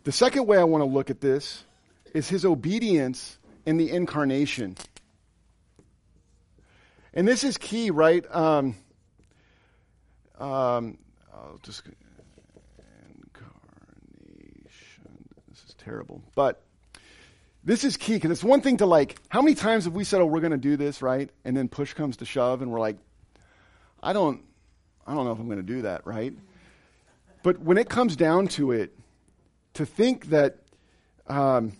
[0.02, 1.62] The second way I want to look at this
[2.14, 4.76] is his obedience in the incarnation.
[7.14, 8.24] And this is key, right?
[8.34, 8.74] Um,
[10.40, 10.96] um,
[11.32, 11.82] I'll just
[13.14, 13.44] incarnation.
[15.48, 16.62] This is terrible, but
[17.62, 19.18] this is key because it's one thing to like.
[19.28, 21.30] How many times have we said, "Oh, we're going to do this," right?
[21.44, 22.96] And then push comes to shove, and we're like,
[24.02, 24.42] "I don't,
[25.06, 26.32] I don't know if I'm going to do that," right?
[27.42, 28.96] But when it comes down to it,
[29.74, 30.56] to think that
[31.26, 31.72] um,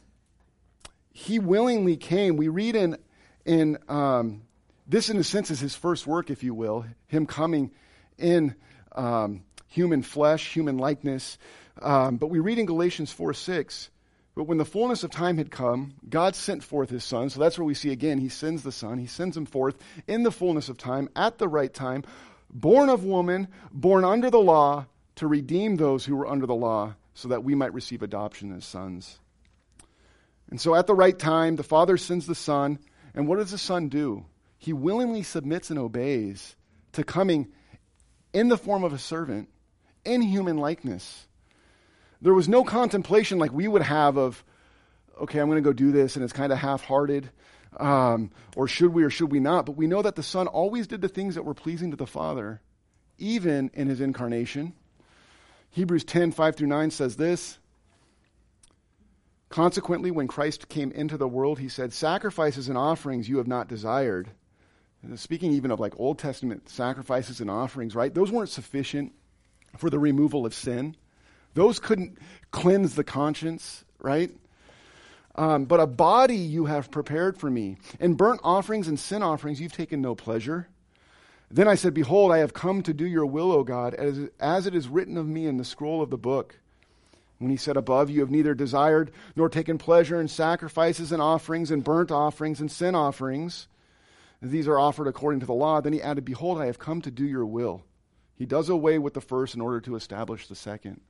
[1.12, 2.98] he willingly came, we read in
[3.46, 4.42] in um,
[4.86, 7.70] this, in a sense, is his first work, if you will, him coming
[8.18, 8.54] in
[8.92, 11.38] um, human flesh, human likeness.
[11.80, 13.90] Um, but we read in Galatians four six.
[14.36, 17.30] But when the fullness of time had come, God sent forth his Son.
[17.30, 18.98] So that's where we see again, he sends the Son.
[18.98, 22.04] He sends him forth in the fullness of time, at the right time,
[22.48, 26.94] born of woman, born under the law, to redeem those who were under the law,
[27.12, 29.18] so that we might receive adoption as sons.
[30.48, 32.78] And so at the right time, the Father sends the Son.
[33.14, 34.24] And what does the Son do?
[34.58, 36.54] He willingly submits and obeys
[36.92, 37.48] to coming
[38.32, 39.48] in the form of a servant,
[40.04, 41.26] in human likeness.
[42.22, 44.44] There was no contemplation like we would have of,
[45.20, 47.30] okay, I'm going to go do this, and it's kind of half hearted.
[47.78, 49.64] Um, or should we or should we not?
[49.64, 52.06] But we know that the Son always did the things that were pleasing to the
[52.06, 52.60] Father,
[53.18, 54.74] even in his incarnation.
[55.70, 57.58] Hebrews 10 5 through 9 says this.
[59.48, 63.68] Consequently, when Christ came into the world, he said, Sacrifices and offerings you have not
[63.68, 64.30] desired.
[65.02, 68.12] And speaking even of like Old Testament sacrifices and offerings, right?
[68.12, 69.12] Those weren't sufficient
[69.76, 70.96] for the removal of sin.
[71.54, 72.18] Those couldn't
[72.50, 74.30] cleanse the conscience, right?
[75.36, 77.76] Um, but a body you have prepared for me.
[77.98, 80.68] In burnt offerings and sin offerings you've taken no pleasure.
[81.50, 84.66] Then I said, Behold, I have come to do your will, O God, as, as
[84.66, 86.56] it is written of me in the scroll of the book.
[87.38, 91.70] When he said above, You have neither desired nor taken pleasure in sacrifices and offerings
[91.70, 93.66] and burnt offerings and sin offerings.
[94.42, 95.80] These are offered according to the law.
[95.80, 97.84] Then he added, Behold, I have come to do your will.
[98.36, 101.00] He does away with the first in order to establish the second.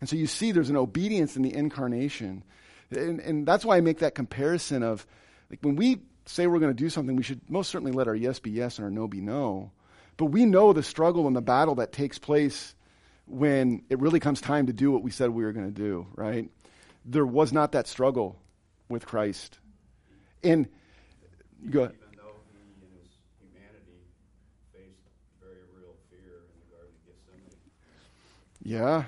[0.00, 2.42] And so you see there's an obedience in the incarnation.
[2.90, 5.06] And, and that's why I make that comparison of
[5.50, 8.14] like when we say we're going to do something, we should most certainly let our
[8.14, 9.70] yes be yes and our no be no.
[10.16, 12.74] But we know the struggle and the battle that takes place
[13.26, 16.06] when it really comes time to do what we said we were going to do,
[16.14, 16.50] right?
[17.04, 18.36] There was not that struggle
[18.88, 19.58] with Christ.
[20.42, 20.68] And
[21.70, 21.94] go ahead.
[21.94, 23.10] Even though he, in his
[23.40, 24.04] humanity,
[24.72, 25.08] faced
[25.40, 28.00] very real fear in the Garden of Gethsemane, Yeah.
[28.00, 29.04] still purposed in not my will, but thy will.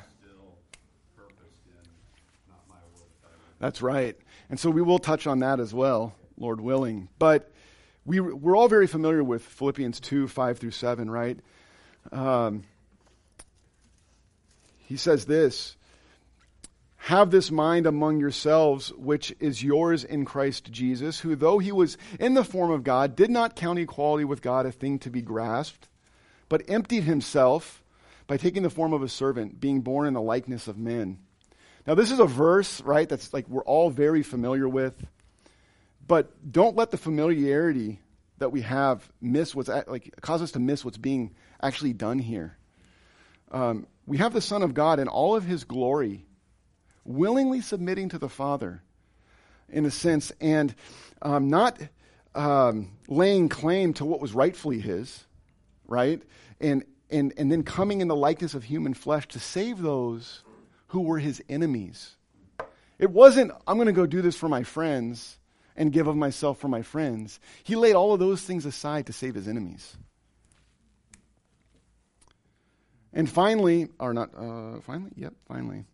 [3.59, 4.17] That's right.
[4.51, 7.09] And so we will touch on that as well, Lord willing.
[7.19, 7.51] But
[8.05, 11.39] we, we're all very familiar with Philippians 2 5 through 7, right?
[12.13, 12.65] Um,
[14.87, 15.77] he says this
[16.97, 21.99] Have this mind among yourselves, which is yours in Christ Jesus, who, though he was
[22.21, 25.23] in the form of God, did not count equality with God a thing to be
[25.23, 25.89] grasped,
[26.49, 27.83] but emptied himself
[28.27, 31.19] by taking the form of a servant, being born in the likeness of men.
[31.87, 35.07] Now, this is a verse, right, that's like we're all very familiar with.
[36.07, 38.01] But don't let the familiarity
[38.39, 42.19] that we have miss what's at, like cause us to miss what's being actually done
[42.19, 42.57] here.
[43.51, 46.27] Um, we have the Son of God in all of His glory,
[47.05, 48.83] willingly submitting to the Father,
[49.69, 50.75] in a sense, and
[51.23, 51.79] um, not
[52.37, 55.25] um, laying claim to what was rightfully his,
[55.89, 56.23] right?
[56.61, 60.43] And, and, and then coming in the likeness of human flesh to save those
[60.89, 62.17] who were his enemies.
[62.99, 65.39] It wasn't, I'm going to go do this for my friends
[65.77, 67.39] and give of myself for my friends.
[67.63, 69.97] He laid all of those things aside to save his enemies.
[73.13, 75.11] And finally, or not, uh, finally?
[75.17, 75.85] Yep, finally.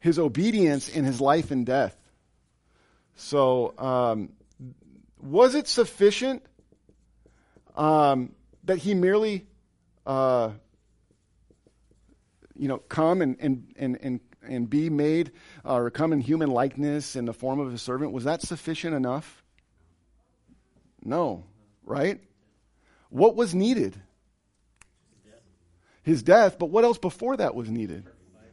[0.00, 1.96] His obedience in his life and death.
[3.16, 4.30] So, um,
[5.20, 6.42] was it sufficient
[7.76, 8.32] um,
[8.64, 9.46] that he merely,
[10.10, 10.50] uh,
[12.56, 15.32] you know, come and, and, and, and, and be made
[15.64, 18.12] uh, or come in human likeness in the form of a servant?
[18.12, 19.42] Was that sufficient enough?
[21.02, 21.44] No,
[21.84, 22.20] right?
[23.08, 24.00] What was needed?
[26.02, 28.06] His death, but what else before that was needed?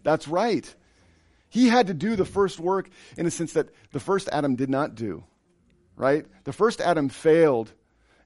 [0.04, 0.74] That's right.
[1.50, 4.70] He had to do the first work in a sense that the first Adam did
[4.70, 5.24] not do
[5.98, 6.26] right?
[6.46, 7.74] The first Adam failed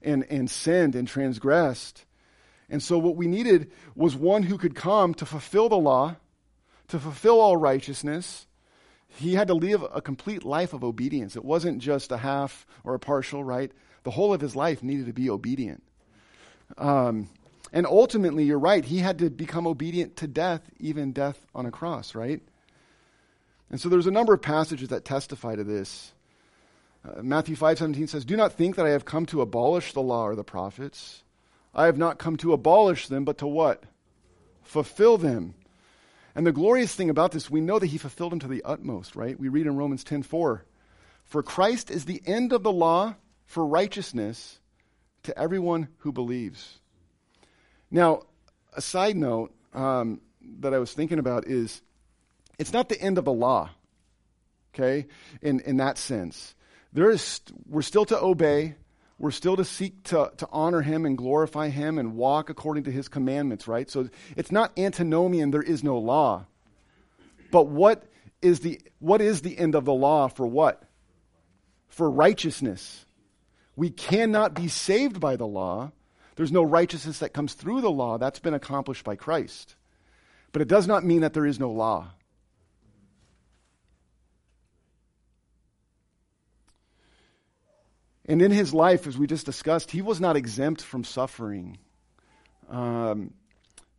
[0.02, 2.04] and, and sinned and transgressed.
[2.72, 6.16] And so what we needed was one who could come to fulfill the law,
[6.88, 8.46] to fulfill all righteousness.
[9.08, 11.36] He had to live a complete life of obedience.
[11.36, 13.70] It wasn't just a half or a partial, right?
[14.04, 15.82] The whole of his life needed to be obedient.
[16.78, 17.28] Um,
[17.74, 21.70] and ultimately, you're right, he had to become obedient to death, even death on a
[21.70, 22.40] cross, right?
[23.68, 26.14] And so there's a number of passages that testify to this.
[27.04, 30.26] Uh, Matthew 5:17 says, "Do not think that I have come to abolish the law
[30.26, 31.21] or the prophets.
[31.74, 33.84] I have not come to abolish them, but to what?
[34.62, 35.54] Fulfill them."
[36.34, 39.16] And the glorious thing about this, we know that he fulfilled them to the utmost,
[39.16, 39.38] right?
[39.38, 40.64] We read in Romans 10:4,
[41.24, 44.60] "For Christ is the end of the law for righteousness
[45.24, 46.80] to everyone who believes."
[47.90, 48.22] Now,
[48.74, 50.22] a side note um,
[50.60, 51.82] that I was thinking about is
[52.58, 53.70] it's not the end of the law,
[54.74, 55.06] okay,
[55.42, 56.54] in, in that sense
[56.92, 58.74] there is, we're still to obey.
[59.18, 62.90] We're still to seek to, to honor him and glorify him and walk according to
[62.90, 63.88] his commandments, right?
[63.88, 66.46] So it's not antinomian, there is no law.
[67.50, 68.04] But what
[68.40, 70.82] is the, what is the end of the law for what?
[71.88, 73.06] For righteousness.
[73.76, 75.92] We cannot be saved by the law.
[76.36, 78.18] There's no righteousness that comes through the law.
[78.18, 79.76] That's been accomplished by Christ.
[80.50, 82.10] But it does not mean that there is no law.
[88.26, 91.78] And in his life, as we just discussed, he was not exempt from suffering.
[92.68, 93.34] Um,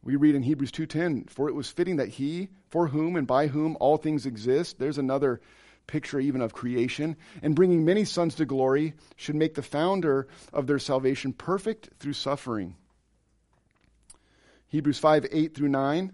[0.01, 3.47] we read in Hebrews 2:10, "For it was fitting that he, for whom and by
[3.47, 5.41] whom all things exist." There's another
[5.87, 10.67] picture even of creation, and bringing many sons to glory should make the founder of
[10.67, 12.75] their salvation perfect through suffering.
[14.67, 16.13] Hebrews 5 8 through 9.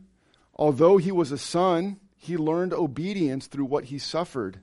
[0.55, 4.60] Although he was a son, he learned obedience through what he suffered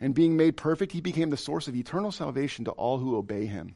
[0.00, 3.46] and being made perfect, he became the source of eternal salvation to all who obey
[3.46, 3.74] him.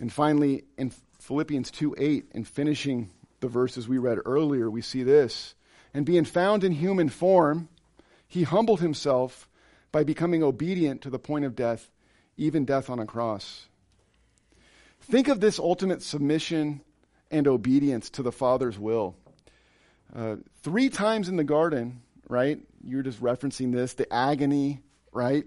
[0.00, 0.90] And finally, in
[1.20, 3.10] Philippians 2 8, in finishing
[3.40, 5.54] the verses we read earlier, we see this.
[5.92, 7.68] And being found in human form,
[8.26, 9.48] he humbled himself
[9.92, 11.88] by becoming obedient to the point of death,
[12.36, 13.66] even death on a cross.
[15.02, 16.80] Think of this ultimate submission
[17.30, 19.14] and obedience to the Father's will.
[20.14, 22.58] Uh, three times in the garden, right?
[22.82, 24.80] You're just referencing this, the agony,
[25.12, 25.44] right?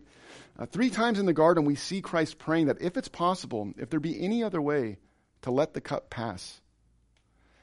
[0.59, 3.89] Uh, three times in the garden, we see Christ praying that if it's possible, if
[3.89, 4.97] there be any other way,
[5.43, 6.61] to let the cup pass.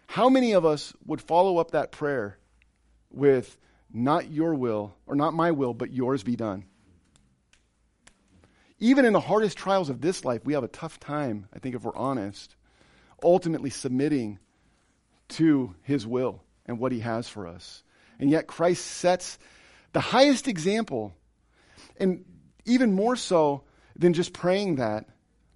[0.06, 2.38] How many of us would follow up that prayer
[3.10, 3.58] with,
[3.92, 6.64] not your will, or not my will, but yours be done?
[8.78, 11.74] Even in the hardest trials of this life, we have a tough time, I think,
[11.74, 12.54] if we're honest,
[13.22, 14.38] ultimately submitting
[15.28, 17.82] to his will and what he has for us.
[18.18, 19.38] And yet Christ sets
[19.92, 21.14] the highest example,
[21.96, 22.24] and
[22.64, 23.62] even more so
[23.96, 25.06] than just praying that,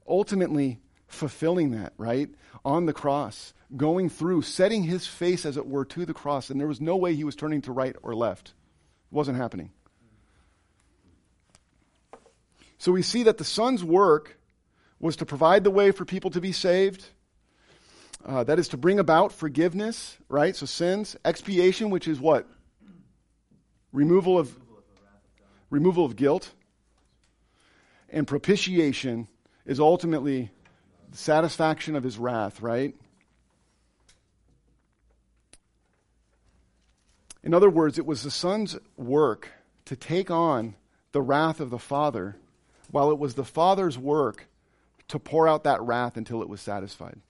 [0.06, 2.28] ultimately fulfilling that, right?
[2.64, 6.60] On the cross, going through, setting his face, as it were, to the cross, and
[6.60, 8.48] there was no way he was turning to right or left.
[8.48, 9.70] It wasn't happening.
[12.78, 14.38] So we see that the Son's work
[15.00, 17.04] was to provide the way for people to be saved
[18.24, 20.54] uh, that is to bring about forgiveness, right?
[20.54, 22.46] So sins, expiation, which is what?
[23.92, 24.54] Removal of
[25.70, 26.52] removal of guilt.
[28.10, 29.28] And propitiation
[29.66, 30.50] is ultimately
[31.12, 32.94] satisfaction of his wrath, right?
[37.42, 39.50] In other words, it was the Son's work
[39.84, 40.74] to take on
[41.12, 42.36] the wrath of the Father,
[42.90, 44.48] while it was the Father's work
[45.08, 47.20] to pour out that wrath until it was satisfied.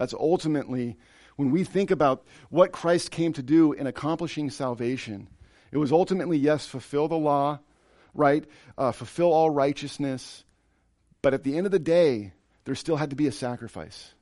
[0.00, 0.96] That's ultimately
[1.36, 5.28] when we think about what Christ came to do in accomplishing salvation,
[5.72, 7.58] it was ultimately, yes, fulfill the law,
[8.14, 8.46] right?
[8.78, 10.42] Uh, fulfill all righteousness.
[11.20, 12.32] But at the end of the day,
[12.64, 14.14] there still had to be a sacrifice.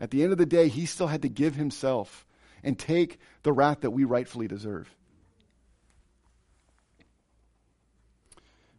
[0.00, 2.26] At the end of the day, he still had to give himself
[2.64, 4.92] and take the wrath that we rightfully deserve.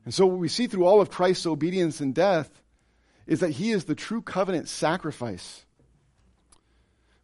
[0.04, 2.50] And so, what we see through all of Christ's obedience and death
[3.28, 5.64] is that he is the true covenant sacrifice.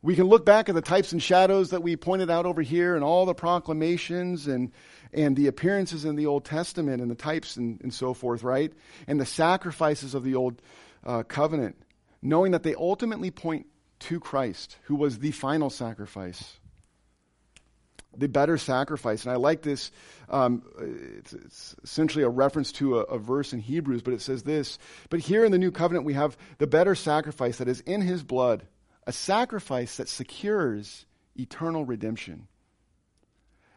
[0.03, 2.95] We can look back at the types and shadows that we pointed out over here
[2.95, 4.73] and all the proclamations and,
[5.13, 8.73] and the appearances in the Old Testament and the types and, and so forth, right?
[9.07, 10.61] And the sacrifices of the Old
[11.05, 11.77] uh, Covenant,
[12.21, 13.65] knowing that they ultimately point
[13.99, 16.59] to Christ, who was the final sacrifice
[18.15, 19.23] the better sacrifice.
[19.23, 19.91] And I like this.
[20.29, 20.63] Um,
[21.17, 24.77] it's, it's, essentially a reference to a, a, verse in Hebrews, but it says this.
[25.09, 28.23] But here in the new covenant, we have the better sacrifice that is in his
[28.23, 28.67] blood,
[29.05, 32.47] a sacrifice that secures eternal redemption.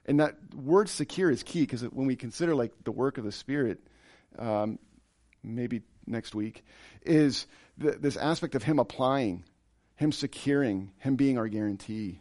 [0.07, 3.33] And that word secure is key because when we consider like the work of the
[3.33, 3.81] Spirit,
[4.39, 4.79] um,
[5.43, 6.65] maybe next week,
[7.03, 7.47] is
[7.77, 9.45] the, this aspect of him applying,
[9.97, 12.21] him securing, him being our guarantee.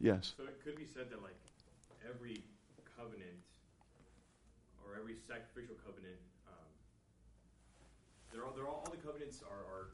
[0.00, 0.34] Yes.
[0.36, 1.36] So it could be said that like
[2.08, 2.42] every
[2.96, 3.44] covenant
[4.84, 6.16] or every sacrificial covenant,
[6.48, 6.68] um,
[8.32, 9.90] they're all, they're all, all the covenants are, are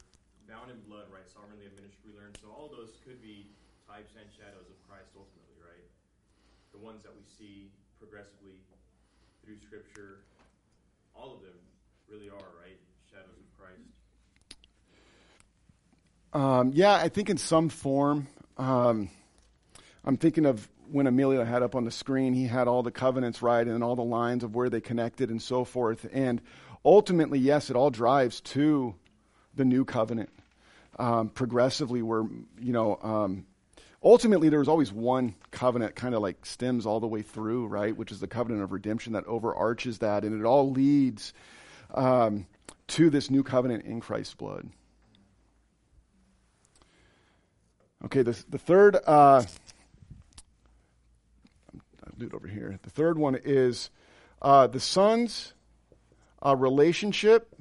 [0.49, 1.29] bound in blood, right?
[1.29, 2.33] Sovereignly administered, we learned.
[2.41, 3.45] So all those could be
[3.85, 5.85] types and shadows of Christ ultimately, right?
[6.73, 7.69] The ones that we see
[8.01, 8.57] progressively
[9.45, 10.25] through Scripture,
[11.13, 11.53] all of them
[12.09, 12.81] really are, right?
[13.13, 13.93] Shadows of Christ.
[16.33, 18.27] Um, yeah, I think in some form.
[18.57, 19.09] Um,
[20.03, 23.43] I'm thinking of when Emilio had up on the screen, he had all the covenants
[23.43, 26.07] right and all the lines of where they connected and so forth.
[26.11, 26.41] And
[26.83, 28.95] ultimately, yes, it all drives to
[29.55, 30.29] the new covenant
[30.99, 32.23] um, progressively, where,
[32.59, 33.45] you know, um,
[34.03, 37.95] ultimately there was always one covenant kind of like stems all the way through, right?
[37.95, 40.23] Which is the covenant of redemption that overarches that.
[40.23, 41.33] And it all leads
[41.93, 42.45] um,
[42.89, 44.69] to this new covenant in Christ's blood.
[48.05, 48.97] Okay, the, the third.
[49.05, 49.43] Uh,
[52.19, 52.77] do it over here.
[52.83, 53.89] The third one is
[54.41, 55.53] uh, the son's
[56.45, 57.55] uh, relationship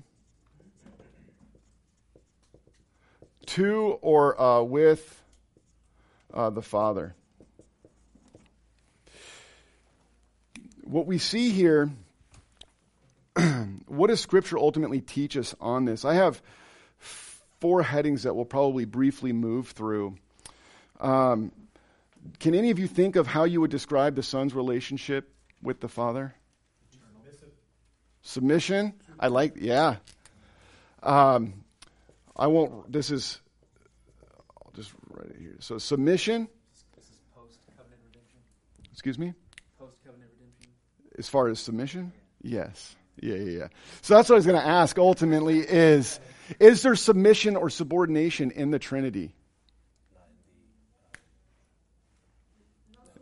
[3.49, 5.23] to or uh, with
[6.33, 7.15] uh, the father.
[10.83, 11.91] What we see here,
[13.87, 16.05] what does Scripture ultimately teach us on this?
[16.05, 16.41] I have
[17.61, 20.17] four headings that we'll probably briefly move through.
[21.01, 21.53] Um,
[22.39, 25.31] can any of you think of how you would describe the son's relationship
[25.63, 26.35] with the father?
[28.23, 28.95] Submission.
[29.19, 29.97] I like, yeah.
[31.03, 31.65] Um,
[32.39, 32.91] I won't.
[32.93, 33.41] This is.
[34.65, 35.57] I'll just write it here.
[35.61, 36.49] So submission.
[36.97, 38.39] This is post covenant redemption.
[38.93, 39.35] Excuse me.
[39.79, 40.73] Post covenant redemption.
[41.19, 42.13] As far as submission,
[42.43, 42.95] yes.
[43.21, 43.69] Yeah, yeah, yeah.
[44.03, 44.97] So that's what I was going to ask.
[44.99, 46.21] Ultimately, is
[46.61, 49.35] is there submission or subordination in the Trinity?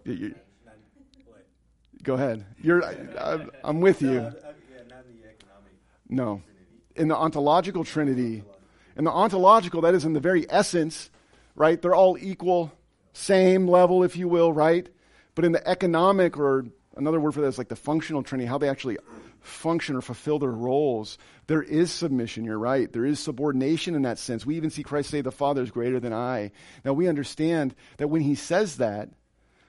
[0.05, 0.37] You,
[2.03, 2.45] go ahead.
[2.62, 4.33] You're, I, am with you.
[6.09, 6.35] No.
[6.35, 6.53] Uh,
[6.95, 8.45] in the ontological Trinity,
[8.97, 11.11] in the ontological, that is in the very essence,
[11.55, 11.81] right?
[11.81, 12.73] They're all equal,
[13.13, 14.89] same level, if you will, right?
[15.35, 16.67] But in the economic, or
[16.97, 18.99] another word for that is like the functional Trinity, how they actually
[19.41, 22.93] function or fulfill their roles, there is submission, you're right.
[22.93, 24.45] There is subordination in that sense.
[24.45, 26.51] We even see Christ say, The Father is greater than I.
[26.85, 29.11] Now we understand that when he says that,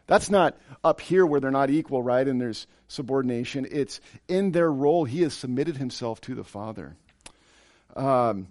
[0.08, 2.26] that's not up here where they're not equal, right?
[2.26, 3.68] And there's subordination.
[3.70, 4.00] It's
[4.30, 6.96] in their role, he has submitted himself to the Father.
[7.96, 8.48] Um,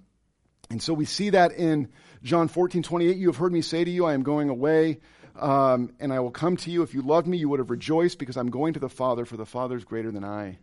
[0.71, 1.89] and so we see that in
[2.23, 3.17] John 14, 28.
[3.17, 5.01] You have heard me say to you, I am going away,
[5.39, 6.83] um, and I will come to you.
[6.83, 9.37] If you loved me, you would have rejoiced because I'm going to the Father, for
[9.37, 10.59] the Father is greater than I.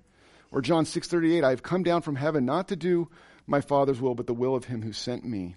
[0.51, 1.43] Or John 6, 38.
[1.43, 3.09] I have come down from heaven not to do
[3.47, 5.55] my Father's will, but the will of him who sent me.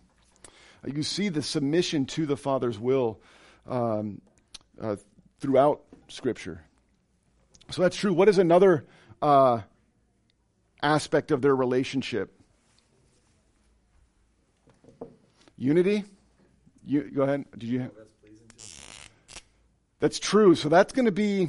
[0.84, 3.20] Uh, you see the submission to the Father's will
[3.68, 4.20] um,
[4.80, 4.96] uh,
[5.40, 6.62] throughout Scripture.
[7.70, 8.12] So that's true.
[8.12, 8.86] What is another
[9.20, 9.60] uh,
[10.82, 12.35] aspect of their relationship?
[15.56, 16.04] Unity.
[16.84, 17.44] You go ahead.
[17.56, 17.90] Did you?
[20.00, 20.54] That's true.
[20.54, 21.48] So that's going to be.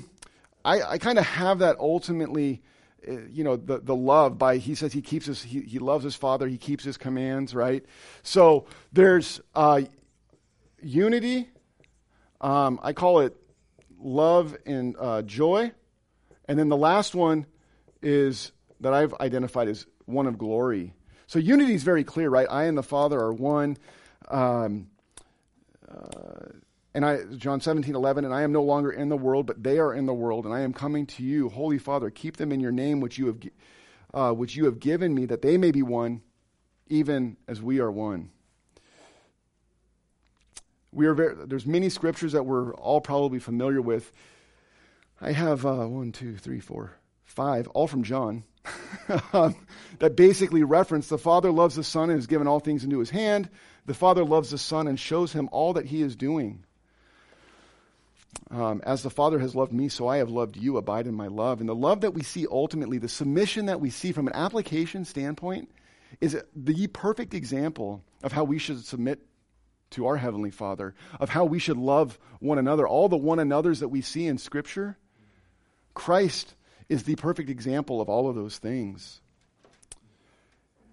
[0.63, 2.61] I, I kind of have that ultimately.
[3.07, 6.03] Uh, you know the the love by he says he keeps his he, he loves
[6.03, 7.85] his father he keeps his commands right
[8.23, 9.81] so there's uh,
[10.81, 11.47] unity
[12.41, 13.35] um, I call it
[13.99, 15.71] love and uh, joy.
[16.47, 17.45] And then the last one
[18.01, 20.93] is that I've identified as one of glory.
[21.27, 22.47] So unity is very clear, right?
[22.49, 23.77] I and the Father are one.
[24.29, 24.87] Um,
[25.89, 26.51] uh,
[26.93, 29.77] and I, John 17, 11, and I am no longer in the world, but they
[29.77, 31.49] are in the world, and I am coming to you.
[31.49, 33.37] Holy Father, keep them in your name, which you have,
[34.13, 36.21] uh, which you have given me, that they may be one,
[36.87, 38.31] even as we are one.
[40.91, 44.11] We are very, there's many scriptures that we're all probably familiar with.
[45.21, 46.96] I have uh, one, two, three, four,
[47.37, 48.43] five, all from John,
[49.31, 49.55] um,
[49.99, 53.11] that basically reference the Father loves the Son and has given all things into his
[53.11, 53.47] hand.
[53.85, 56.65] The Father loves the Son and shows him all that he is doing.
[58.49, 60.77] Um, as the Father has loved me, so I have loved you.
[60.77, 61.59] Abide in my love.
[61.59, 65.05] And the love that we see ultimately, the submission that we see from an application
[65.05, 65.69] standpoint,
[66.19, 69.19] is the perfect example of how we should submit
[69.91, 72.87] to our Heavenly Father, of how we should love one another.
[72.87, 74.97] All the one another's that we see in Scripture,
[75.93, 76.55] Christ
[76.89, 79.21] is the perfect example of all of those things.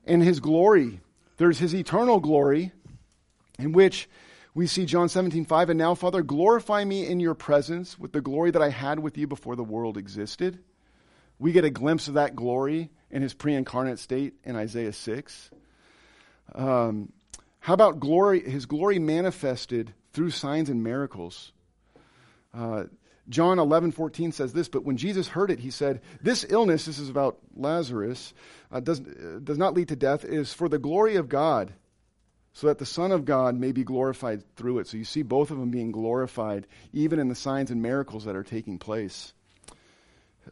[0.06, 1.00] And His glory,
[1.36, 2.72] there's His eternal glory,
[3.58, 4.08] in which
[4.54, 8.20] we see John 17, 5, and now, Father, glorify me in your presence with the
[8.20, 10.60] glory that I had with you before the world existed.
[11.40, 15.50] We get a glimpse of that glory in his pre incarnate state in Isaiah 6.
[16.54, 17.12] Um,
[17.58, 21.50] how about glory, his glory manifested through signs and miracles?
[22.52, 22.84] Uh,
[23.28, 26.98] John 11, 14 says this, but when Jesus heard it, he said, This illness, this
[26.98, 28.34] is about Lazarus,
[28.70, 31.72] uh, does, uh, does not lead to death, it is for the glory of God
[32.54, 34.86] so that the Son of God may be glorified through it.
[34.86, 38.36] So you see both of them being glorified, even in the signs and miracles that
[38.36, 39.32] are taking place.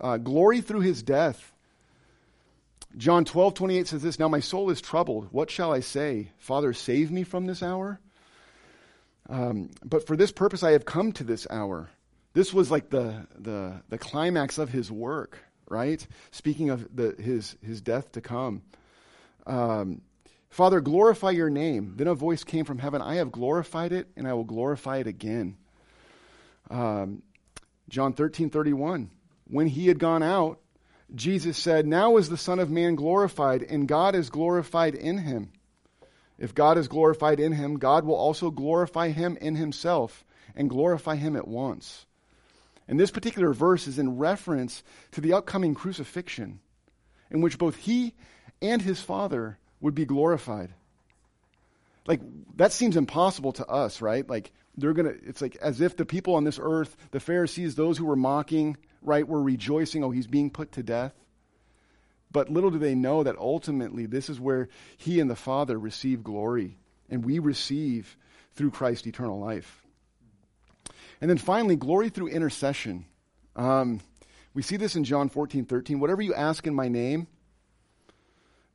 [0.00, 1.52] Uh, glory through his death.
[2.96, 5.28] John 12, 28 says this Now my soul is troubled.
[5.30, 6.32] What shall I say?
[6.38, 8.00] Father, save me from this hour?
[9.28, 11.88] Um, but for this purpose I have come to this hour.
[12.34, 16.06] This was like the, the, the climax of his work, right?
[16.30, 18.62] Speaking of the, his, his death to come.
[19.46, 20.00] Um,
[20.48, 21.94] Father, glorify your name.
[21.96, 25.06] Then a voice came from heaven I have glorified it, and I will glorify it
[25.06, 25.56] again.
[26.70, 27.22] Um,
[27.88, 29.10] John 13, 31.
[29.48, 30.60] When he had gone out,
[31.14, 35.52] Jesus said, Now is the Son of Man glorified, and God is glorified in him.
[36.38, 40.24] If God is glorified in him, God will also glorify him in himself
[40.56, 42.06] and glorify him at once.
[42.92, 44.82] And this particular verse is in reference
[45.12, 46.60] to the upcoming crucifixion,
[47.30, 48.12] in which both he
[48.60, 50.74] and his Father would be glorified.
[52.06, 52.20] Like,
[52.56, 54.28] that seems impossible to us, right?
[54.28, 57.76] Like, they're going to, it's like as if the people on this earth, the Pharisees,
[57.76, 61.14] those who were mocking, right, were rejoicing, oh, he's being put to death.
[62.30, 64.68] But little do they know that ultimately this is where
[64.98, 66.76] he and the Father receive glory,
[67.08, 68.18] and we receive
[68.52, 69.81] through Christ eternal life.
[71.22, 73.06] And then finally, glory through intercession.
[73.54, 74.00] Um,
[74.54, 76.00] we see this in John 14, 13.
[76.00, 77.28] Whatever you ask in my name,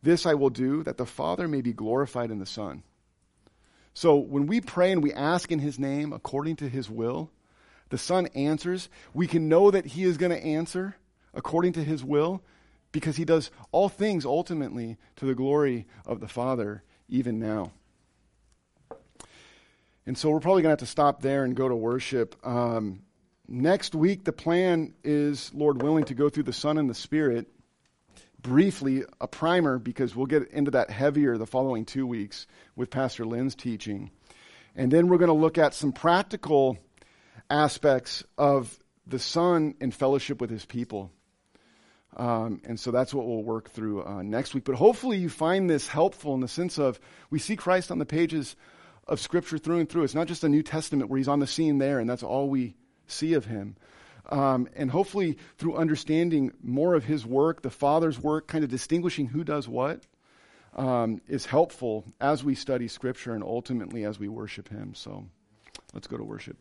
[0.02, 2.84] this I will do that the Father may be glorified in the Son.
[3.93, 7.32] So when we pray and we ask in His name according to His will,
[7.89, 8.88] the Son answers.
[9.14, 10.95] We can know that He is going to answer
[11.34, 12.41] according to His will
[12.93, 17.74] because He does all things ultimately to the glory of the Father, even now.
[20.08, 22.34] And so we're probably going to have to stop there and go to worship.
[22.47, 23.01] Um,
[23.45, 27.47] next week, the plan is, Lord willing, to go through the Son and the Spirit
[28.41, 33.26] briefly a primer because we'll get into that heavier the following two weeks with Pastor
[33.26, 34.10] Lynn's teaching.
[34.78, 36.78] And then we're going to look at some practical
[37.49, 41.12] aspects of the Son in fellowship with his people.
[42.16, 44.64] Um, and so that's what we'll work through uh, next week.
[44.64, 46.97] But hopefully you find this helpful in the sense of
[47.30, 48.55] we see Christ on the pages
[49.08, 50.03] of Scripture through and through.
[50.03, 52.49] It's not just a New Testament where he's on the scene there and that's all
[52.49, 52.76] we
[53.08, 53.76] see of him.
[54.30, 59.28] Um, and hopefully, through understanding more of his work, the Father's work, kind of distinguishing
[59.28, 60.03] who does what,
[60.76, 64.93] um, is helpful as we study Scripture and ultimately as we worship him.
[64.95, 65.26] So
[65.93, 66.58] let's go to worship.